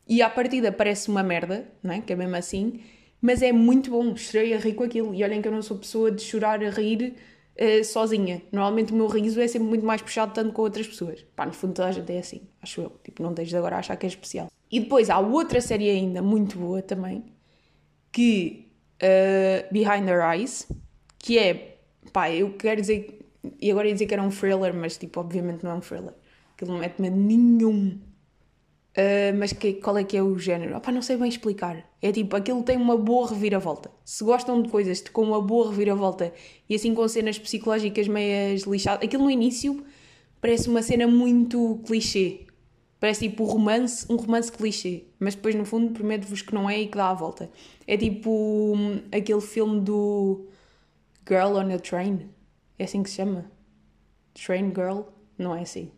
E 0.07 0.23
à 0.23 0.29
partida 0.29 0.71
parece 0.71 1.09
uma 1.09 1.21
merda, 1.21 1.71
não 1.81 1.93
é? 1.93 2.01
Que 2.01 2.13
é 2.13 2.15
mesmo 2.15 2.35
assim 2.35 2.81
mas 3.23 3.41
é 3.41 3.53
muito 3.53 3.89
bom, 3.89 4.17
chorei 4.17 4.53
a 4.53 4.57
rir 4.57 4.73
com 4.73 4.83
aquilo. 4.83 5.15
E 5.15 5.23
olhem 5.23 5.41
que 5.41 5.47
eu 5.47 5.51
não 5.53 5.61
sou 5.61 5.77
pessoa 5.77 6.11
de 6.11 6.21
chorar 6.21 6.61
a 6.61 6.69
rir 6.69 7.15
uh, 7.57 7.81
sozinha. 7.85 8.41
Normalmente 8.51 8.91
o 8.91 8.95
meu 8.97 9.07
riso 9.07 9.39
é 9.39 9.47
sempre 9.47 9.69
muito 9.69 9.85
mais 9.85 10.01
puxado 10.01 10.33
tanto 10.33 10.51
com 10.51 10.61
outras 10.61 10.85
pessoas. 10.85 11.25
Pá, 11.33 11.45
no 11.45 11.53
fundo 11.53 11.73
toda 11.73 11.87
a 11.87 11.91
gente 11.93 12.11
é 12.11 12.19
assim, 12.19 12.41
acho 12.61 12.81
eu. 12.81 12.91
Tipo, 13.01 13.23
não 13.23 13.31
deixes 13.31 13.51
de 13.51 13.55
agora 13.55 13.77
achar 13.77 13.95
que 13.95 14.05
é 14.05 14.09
especial. 14.09 14.51
E 14.69 14.81
depois 14.81 15.09
há 15.09 15.19
outra 15.19 15.61
série 15.61 15.89
ainda 15.89 16.21
muito 16.21 16.57
boa 16.57 16.81
também, 16.81 17.23
que 18.11 18.67
uh, 19.01 19.71
Behind 19.73 20.05
Her 20.05 20.33
Eyes, 20.33 20.67
que 21.17 21.39
é, 21.39 21.77
pá, 22.11 22.29
eu 22.29 22.51
quero 22.57 22.81
dizer, 22.81 23.25
e 23.57 23.71
agora 23.71 23.87
ia 23.87 23.93
dizer 23.93 24.05
que 24.05 24.13
era 24.13 24.21
um 24.21 24.31
thriller, 24.31 24.73
mas 24.73 24.97
tipo, 24.97 25.21
obviamente 25.21 25.63
não 25.63 25.71
é 25.71 25.75
um 25.75 25.79
thriller. 25.79 26.13
Aquilo 26.55 26.73
não 26.73 26.79
mete 26.81 27.01
medo 27.01 27.15
nenhum 27.15 28.01
Uh, 28.95 29.35
mas 29.39 29.51
que, 29.51 29.73
qual 29.73 29.97
é 29.97 30.03
que 30.03 30.15
é 30.15 30.21
o 30.21 30.37
género? 30.37 30.77
Opa, 30.77 30.91
não 30.91 31.01
sei 31.01 31.17
bem 31.17 31.27
explicar. 31.27 31.83
É 31.99 32.11
tipo, 32.11 32.35
aquilo 32.35 32.61
tem 32.61 32.77
uma 32.77 32.95
boa 32.95 33.27
reviravolta. 33.27 33.89
Se 34.05 34.23
gostam 34.23 34.61
de 34.61 34.69
coisas 34.69 35.01
com 35.01 35.23
uma 35.23 35.41
boa 35.41 35.69
reviravolta 35.69 36.31
e 36.69 36.75
assim 36.75 36.93
com 36.93 37.07
cenas 37.07 37.39
psicológicas 37.39 38.07
meias 38.07 38.61
lixadas, 38.63 39.03
aquilo 39.03 39.23
no 39.23 39.31
início 39.31 39.83
parece 40.39 40.69
uma 40.69 40.83
cena 40.83 41.07
muito 41.07 41.81
clichê. 41.87 42.45
Parece 42.99 43.27
tipo 43.27 43.43
romance, 43.45 44.05
um 44.11 44.15
romance 44.15 44.51
clichê. 44.51 45.05
Mas 45.19 45.33
depois 45.33 45.55
no 45.55 45.65
fundo 45.65 45.91
prometo-vos 45.91 46.43
que 46.43 46.53
não 46.53 46.69
é 46.69 46.79
e 46.79 46.87
que 46.87 46.95
dá 46.95 47.09
a 47.09 47.13
volta. 47.15 47.49
É 47.87 47.97
tipo 47.97 48.29
um, 48.75 49.01
aquele 49.11 49.41
filme 49.41 49.81
do 49.81 50.45
Girl 51.27 51.55
on 51.57 51.73
a 51.73 51.79
Train. 51.79 52.29
É 52.77 52.83
assim 52.83 53.01
que 53.01 53.09
se 53.09 53.15
chama? 53.15 53.51
Train 54.35 54.69
Girl? 54.69 55.01
Não 55.35 55.55
é 55.55 55.61
assim. 55.61 55.91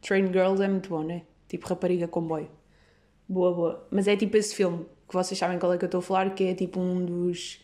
Train 0.00 0.26
Girls 0.32 0.60
é 0.62 0.68
muito 0.68 0.88
bom, 0.88 1.02
não 1.04 1.14
é? 1.14 1.29
Tipo 1.50 1.66
Rapariga 1.66 2.06
Comboio. 2.06 2.48
Boa, 3.28 3.52
boa. 3.52 3.88
Mas 3.90 4.06
é 4.06 4.16
tipo 4.16 4.36
esse 4.36 4.54
filme, 4.54 4.86
que 5.08 5.12
vocês 5.12 5.36
sabem 5.36 5.58
qual 5.58 5.72
é 5.72 5.78
que 5.78 5.84
eu 5.84 5.88
estou 5.88 5.98
a 5.98 6.02
falar, 6.02 6.32
que 6.32 6.44
é 6.44 6.54
tipo 6.54 6.78
um 6.78 7.04
dos, 7.04 7.60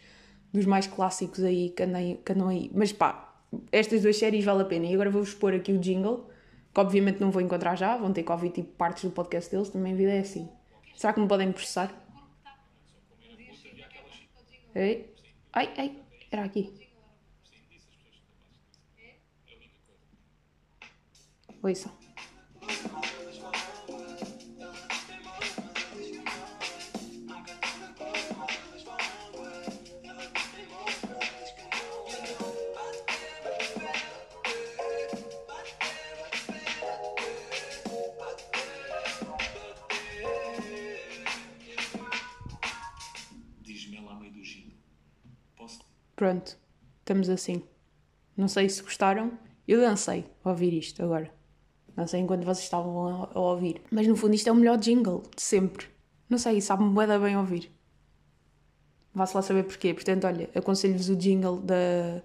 dos 0.53 0.67
mais 0.67 0.89
clássicos 0.89 1.45
aí 1.45 1.71
que, 1.71 1.85
andam 1.85 2.49
aí. 2.49 2.69
Mas 2.75 2.93
pá, 2.93 3.33
estas 3.71 4.03
duas 4.03 4.17
séries 4.17 4.45
vale 4.45 4.63
a 4.63 4.65
pena. 4.65 4.87
E 4.87 4.93
agora 4.93 5.09
vou-vos 5.09 5.35
pôr 5.35 5.55
aqui 5.55 5.73
o 5.73 5.79
jingle, 5.79 6.29
que 6.75 6.81
obviamente 6.81 7.21
não 7.21 7.31
vou 7.31 7.41
encontrar 7.41 7.77
já, 7.77 7.97
vão 7.97 8.13
ter 8.13 8.25
que 8.25 8.33
ouvir 8.33 8.51
tipo 8.51 8.73
partes 8.73 9.05
do 9.05 9.11
podcast 9.13 9.49
deles, 9.53 9.69
também 9.69 9.93
a 9.93 9.97
vida 9.97 10.11
é 10.11 10.19
assim. 10.19 10.49
Será 10.97 11.13
que 11.13 11.21
me 11.21 11.29
podem 11.29 11.53
processar? 11.53 11.95
Ei? 14.75 15.15
Ai, 15.53 15.73
ai, 15.79 15.97
era 16.33 16.43
aqui. 16.43 16.73
Ouçam. 21.63 22.06
Pronto, 46.27 46.59
estamos 46.99 47.29
assim. 47.29 47.63
Não 48.37 48.49
sei 48.49 48.69
se 48.69 48.83
gostaram. 48.83 49.39
Eu 49.69 49.81
dancei 49.81 50.29
a 50.43 50.51
ouvir 50.51 50.75
isto 50.75 51.01
agora. 51.01 51.33
Não 51.97 52.05
sei 52.05 52.19
enquanto 52.19 52.43
vocês 52.43 52.65
estavam 52.65 53.07
a, 53.07 53.31
a 53.33 53.39
ouvir. 53.39 53.81
Mas 53.93 54.09
no 54.09 54.17
fundo 54.17 54.35
isto 54.35 54.49
é 54.49 54.51
o 54.51 54.57
melhor 54.57 54.77
jingle 54.77 55.23
de 55.37 55.41
sempre. 55.41 55.87
Não 56.29 56.37
sei, 56.37 56.61
sabe-me 56.61 56.91
bué 56.91 57.07
bem 57.17 57.37
ouvir. 57.37 57.71
Vá-se 59.15 59.37
lá 59.37 59.43
saber 59.43 59.63
porquê. 59.63 59.95
Portanto, 59.95 60.27
olha, 60.27 60.51
aconselho-vos 60.53 61.09
o 61.09 61.15
jingle 61.15 61.59
da, 61.59 62.21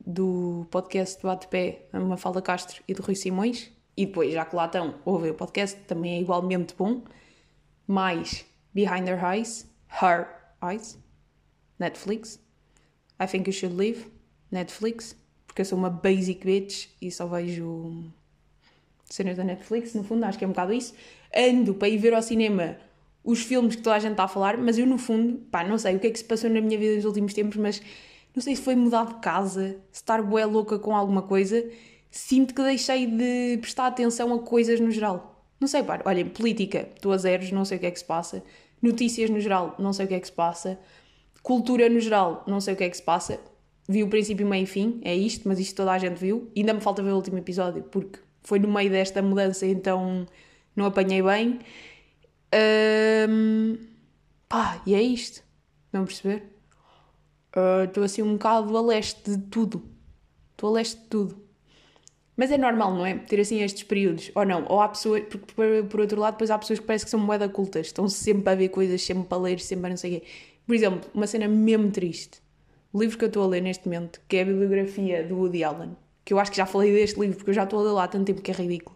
do 0.00 0.66
podcast 0.70 1.20
do 1.20 1.28
Bate-Pé, 1.28 1.86
a 1.92 2.00
Mafalda 2.00 2.40
Castro 2.40 2.82
e 2.88 2.94
do 2.94 3.02
Rui 3.02 3.14
Simões. 3.14 3.70
E 3.94 4.06
depois, 4.06 4.32
já 4.32 4.46
que 4.46 4.56
lá 4.56 4.64
estão, 4.64 4.94
ouvem 5.04 5.32
o 5.32 5.34
podcast, 5.34 5.78
também 5.80 6.14
é 6.14 6.20
igualmente 6.22 6.74
bom. 6.74 7.02
Mais 7.86 8.46
Behind 8.72 9.06
Her 9.06 9.22
Eyes, 9.22 9.70
Her 10.02 10.28
Eyes, 10.62 10.98
Netflix. 11.78 12.47
I 13.20 13.26
Think 13.26 13.48
You 13.48 13.52
Should 13.52 13.76
Live, 13.76 14.06
Netflix, 14.50 15.16
porque 15.46 15.62
eu 15.62 15.64
sou 15.64 15.78
uma 15.78 15.90
basic 15.90 16.44
bitch 16.44 16.88
e 17.00 17.10
só 17.10 17.26
vejo 17.26 18.04
cenas 19.04 19.36
da 19.36 19.44
Netflix, 19.44 19.94
no 19.94 20.04
fundo, 20.04 20.24
acho 20.24 20.38
que 20.38 20.44
é 20.44 20.46
um 20.46 20.50
bocado 20.50 20.72
isso. 20.72 20.94
Ando 21.34 21.74
para 21.74 21.88
ir 21.88 21.98
ver 21.98 22.14
ao 22.14 22.22
cinema 22.22 22.76
os 23.24 23.42
filmes 23.42 23.76
que 23.76 23.82
toda 23.82 23.96
a 23.96 23.98
gente 23.98 24.12
está 24.12 24.24
a 24.24 24.28
falar, 24.28 24.56
mas 24.56 24.78
eu 24.78 24.86
no 24.86 24.98
fundo, 24.98 25.38
pá, 25.50 25.64
não 25.64 25.78
sei 25.78 25.96
o 25.96 25.98
que 25.98 26.06
é 26.06 26.10
que 26.10 26.18
se 26.18 26.24
passou 26.24 26.48
na 26.48 26.60
minha 26.60 26.78
vida 26.78 26.96
nos 26.96 27.04
últimos 27.04 27.34
tempos, 27.34 27.56
mas 27.56 27.82
não 28.34 28.42
sei 28.42 28.54
se 28.54 28.62
foi 28.62 28.74
mudar 28.74 29.06
de 29.06 29.14
casa, 29.14 29.76
estar 29.92 30.22
bué 30.22 30.44
louca 30.44 30.78
com 30.78 30.94
alguma 30.94 31.22
coisa, 31.22 31.68
sinto 32.10 32.54
que 32.54 32.62
deixei 32.62 33.06
de 33.06 33.58
prestar 33.60 33.88
atenção 33.88 34.32
a 34.32 34.38
coisas 34.38 34.80
no 34.80 34.90
geral. 34.90 35.44
Não 35.60 35.66
sei, 35.66 35.82
pá, 35.82 36.00
olhem, 36.04 36.28
política, 36.28 36.88
estou 36.94 37.12
a 37.12 37.18
zeros, 37.18 37.50
não 37.50 37.64
sei 37.64 37.78
o 37.78 37.80
que 37.80 37.86
é 37.86 37.90
que 37.90 37.98
se 37.98 38.04
passa. 38.04 38.42
Notícias 38.80 39.28
no 39.28 39.40
geral, 39.40 39.74
não 39.78 39.92
sei 39.92 40.04
o 40.06 40.08
que 40.08 40.14
é 40.14 40.20
que 40.20 40.26
se 40.26 40.32
passa. 40.32 40.78
Cultura 41.42 41.88
no 41.88 42.00
geral, 42.00 42.44
não 42.46 42.60
sei 42.60 42.74
o 42.74 42.76
que 42.76 42.84
é 42.84 42.90
que 42.90 42.96
se 42.96 43.02
passa. 43.02 43.40
Vi 43.88 44.02
o 44.02 44.08
princípio, 44.08 44.46
meio 44.46 44.64
e 44.64 44.66
fim, 44.66 45.00
é 45.02 45.14
isto, 45.14 45.48
mas 45.48 45.58
isto 45.58 45.76
toda 45.76 45.92
a 45.92 45.98
gente 45.98 46.18
viu. 46.18 46.50
Ainda 46.56 46.74
me 46.74 46.80
falta 46.80 47.02
ver 47.02 47.10
o 47.12 47.16
último 47.16 47.38
episódio, 47.38 47.82
porque 47.84 48.18
foi 48.42 48.58
no 48.58 48.68
meio 48.68 48.90
desta 48.90 49.22
mudança, 49.22 49.66
então 49.66 50.26
não 50.76 50.84
apanhei 50.84 51.22
bem. 51.22 51.58
Um, 53.28 53.78
pá, 54.48 54.82
e 54.86 54.94
é 54.94 55.02
isto. 55.02 55.42
Não 55.92 56.04
perceber? 56.04 56.44
Estou 57.84 58.02
uh, 58.02 58.04
assim 58.04 58.22
um 58.22 58.34
bocado 58.34 58.76
a 58.76 58.82
leste 58.82 59.30
de 59.30 59.38
tudo. 59.44 59.82
Estou 60.52 60.70
a 60.70 60.72
leste 60.74 61.00
de 61.00 61.06
tudo. 61.06 61.48
Mas 62.36 62.52
é 62.52 62.56
normal, 62.56 62.94
não 62.94 63.04
é? 63.04 63.14
Ter 63.16 63.40
assim 63.40 63.62
estes 63.62 63.82
períodos. 63.82 64.30
Ou 64.34 64.44
não? 64.44 64.64
Ou 64.68 64.80
há 64.80 64.88
pessoas, 64.88 65.24
porque 65.28 65.52
por, 65.54 65.66
por 65.88 66.00
outro 66.00 66.20
lado, 66.20 66.34
depois 66.34 66.50
há 66.50 66.58
pessoas 66.58 66.78
que 66.78 66.86
parece 66.86 67.04
que 67.04 67.10
são 67.10 67.18
moeda 67.18 67.48
cultas, 67.48 67.86
estão 67.86 68.08
sempre 68.08 68.52
a 68.52 68.54
ver 68.54 68.68
coisas, 68.68 69.02
sempre 69.02 69.26
a 69.30 69.36
ler, 69.36 69.58
sempre 69.58 69.86
a 69.86 69.90
não 69.90 69.96
sei 69.96 70.18
o 70.18 70.20
quê. 70.20 70.26
Por 70.68 70.74
exemplo, 70.74 71.10
uma 71.14 71.26
cena 71.26 71.48
mesmo 71.48 71.90
triste. 71.90 72.42
O 72.92 73.00
livro 73.00 73.16
que 73.16 73.24
eu 73.24 73.28
estou 73.28 73.42
a 73.42 73.46
ler 73.46 73.62
neste 73.62 73.86
momento, 73.86 74.20
que 74.28 74.36
é 74.36 74.42
a 74.42 74.44
bibliografia 74.44 75.24
do 75.26 75.34
Woody 75.34 75.64
Allen, 75.64 75.96
que 76.22 76.34
eu 76.34 76.38
acho 76.38 76.50
que 76.50 76.58
já 76.58 76.66
falei 76.66 76.92
deste 76.92 77.18
livro, 77.18 77.38
porque 77.38 77.48
eu 77.48 77.54
já 77.54 77.64
estou 77.64 77.80
a 77.80 77.82
ler 77.84 77.92
lá 77.92 78.04
há 78.04 78.08
tanto 78.08 78.26
tempo 78.26 78.42
que 78.42 78.50
é 78.50 78.54
ridículo. 78.54 78.94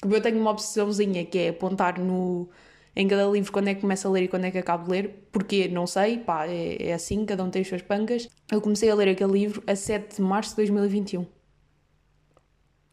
Como 0.00 0.14
eu 0.14 0.22
tenho 0.22 0.40
uma 0.40 0.50
obsessãozinha 0.50 1.26
que 1.26 1.36
é 1.36 1.48
apontar 1.50 1.98
no, 1.98 2.48
em 2.96 3.06
cada 3.06 3.26
livro 3.26 3.52
quando 3.52 3.68
é 3.68 3.74
que 3.74 3.82
começo 3.82 4.08
a 4.08 4.10
ler 4.10 4.22
e 4.22 4.28
quando 4.28 4.46
é 4.46 4.50
que 4.50 4.56
acabo 4.56 4.84
de 4.84 4.90
ler, 4.92 5.28
porque 5.30 5.68
não 5.68 5.86
sei, 5.86 6.16
pá, 6.16 6.46
é, 6.46 6.88
é 6.88 6.94
assim, 6.94 7.26
cada 7.26 7.44
um 7.44 7.50
tem 7.50 7.60
as 7.60 7.68
suas 7.68 7.82
pancas. 7.82 8.26
Eu 8.50 8.62
comecei 8.62 8.88
a 8.88 8.94
ler 8.94 9.10
aquele 9.10 9.32
livro 9.32 9.62
a 9.66 9.76
7 9.76 10.16
de 10.16 10.22
março 10.22 10.52
de 10.52 10.56
2021. 10.56 11.26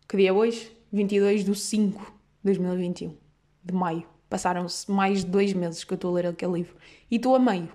Que 0.06 0.18
dia 0.18 0.32
é 0.32 0.34
hoje? 0.34 0.70
22 0.92 1.46
de 1.46 1.56
5 1.56 2.02
de 2.04 2.12
2021, 2.44 3.16
de 3.63 3.74
maio. 3.74 4.04
Passaram-se 4.30 4.92
mais 4.92 5.24
de 5.24 5.32
dois 5.32 5.54
meses 5.54 5.86
que 5.86 5.94
eu 5.94 5.96
estou 5.96 6.12
a 6.12 6.16
ler 6.16 6.28
aquele 6.28 6.52
livro. 6.52 6.76
E 7.10 7.16
estou 7.16 7.34
a 7.34 7.40
meio. 7.40 7.70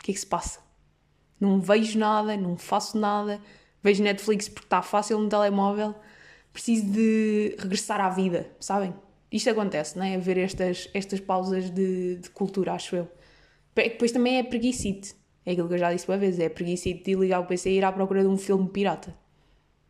O 0.00 0.04
que 0.04 0.12
é 0.12 0.14
que 0.14 0.20
se 0.20 0.26
passa? 0.26 0.60
Não 1.40 1.60
vejo 1.60 1.98
nada, 1.98 2.36
não 2.36 2.56
faço 2.56 2.98
nada. 2.98 3.40
Vejo 3.82 4.02
Netflix 4.02 4.48
porque 4.48 4.66
está 4.66 4.82
fácil 4.82 5.18
no 5.18 5.28
telemóvel. 5.28 5.94
Preciso 6.52 6.86
de 6.86 7.56
regressar 7.58 8.00
à 8.00 8.08
vida, 8.08 8.50
sabem? 8.58 8.94
Isto 9.30 9.50
acontece, 9.50 9.96
não 9.98 10.04
é? 10.04 10.16
Haver 10.16 10.38
estas, 10.38 10.88
estas 10.94 11.20
pausas 11.20 11.70
de, 11.70 12.16
de 12.16 12.30
cultura, 12.30 12.72
acho 12.72 12.96
eu. 12.96 13.08
Depois 13.74 14.10
também 14.10 14.38
é 14.38 14.42
preguicite. 14.42 15.14
É 15.44 15.52
aquilo 15.52 15.68
que 15.68 15.74
eu 15.74 15.78
já 15.78 15.92
disse 15.92 16.08
uma 16.08 16.16
vez: 16.16 16.38
é 16.40 16.48
preguicite 16.48 17.04
de 17.04 17.14
ligar 17.14 17.40
o 17.40 17.46
PC 17.46 17.70
e 17.70 17.76
ir 17.78 17.84
à 17.84 17.92
procura 17.92 18.22
de 18.22 18.28
um 18.28 18.36
filme 18.36 18.68
pirata. 18.68 19.14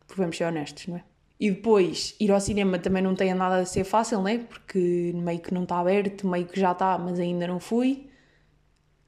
Porque 0.05 0.21
vamos 0.21 0.37
ser 0.37 0.45
honestos, 0.45 0.87
não 0.87 0.97
é? 0.97 1.03
E 1.39 1.51
depois, 1.51 2.15
ir 2.19 2.31
ao 2.31 2.41
cinema 2.41 2.77
também 2.79 3.01
não 3.01 3.15
tem 3.15 3.33
nada 3.33 3.57
a 3.57 3.65
ser 3.65 3.85
fácil, 3.85 4.19
não 4.19 4.27
é? 4.27 4.39
Porque 4.39 5.13
meio 5.15 5.39
que 5.39 5.53
não 5.53 5.63
está 5.63 5.79
aberto, 5.79 6.27
meio 6.27 6.45
que 6.45 6.59
já 6.59 6.73
está, 6.73 6.97
mas 6.97 7.17
ainda 7.17 7.47
não 7.47 7.59
fui. 7.59 8.09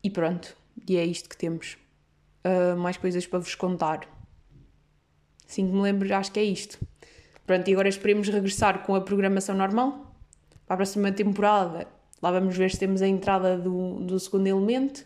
E 0.02 0.10
pronto, 0.10 0.56
e 0.88 0.98
é 0.98 1.06
isto 1.06 1.30
que 1.30 1.38
temos. 1.38 1.78
Uh, 2.44 2.76
mais 2.78 2.98
coisas 2.98 3.26
para 3.26 3.40
vos 3.40 3.56
contar. 3.56 4.08
Assim 5.48 5.68
que 5.68 5.74
me 5.74 5.82
lembro, 5.82 6.14
acho 6.16 6.32
que 6.32 6.40
é 6.40 6.44
isto. 6.44 6.80
Pronto, 7.46 7.68
e 7.68 7.74
agora 7.74 7.90
esperemos 7.90 8.30
regressar 8.30 8.84
com 8.84 8.96
a 8.96 9.02
programação 9.02 9.56
normal 9.56 10.16
para 10.66 10.76
a 10.76 10.78
próxima 10.78 11.12
temporada. 11.12 11.88
Lá 12.22 12.32
vamos 12.32 12.56
ver 12.56 12.72
se 12.72 12.80
temos 12.80 13.02
a 13.02 13.08
entrada 13.08 13.58
do, 13.58 14.00
do 14.00 14.20
segundo 14.20 14.48
elemento. 14.48 15.06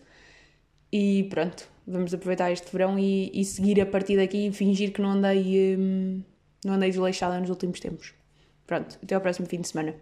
E 0.92 1.28
pronto, 1.30 1.68
vamos 1.88 2.14
aproveitar 2.14 2.52
este 2.52 2.72
verão 2.72 2.98
e, 3.00 3.32
e 3.34 3.44
seguir 3.44 3.82
a 3.82 3.86
partir 3.86 4.18
daqui 4.18 4.48
e 4.48 4.52
fingir 4.52 4.94
que 4.94 5.02
não 5.02 5.12
andei, 5.12 5.76
hum, 5.78 6.22
não 6.64 6.76
andei 6.76 6.90
desleixada 6.90 7.40
nos 7.40 7.50
últimos 7.50 7.80
tempos. 7.80 8.14
Pronto, 8.68 8.98
até 9.02 9.16
ao 9.16 9.22
próximo 9.22 9.48
fim 9.48 9.62
de 9.62 9.68
semana. 9.68 9.96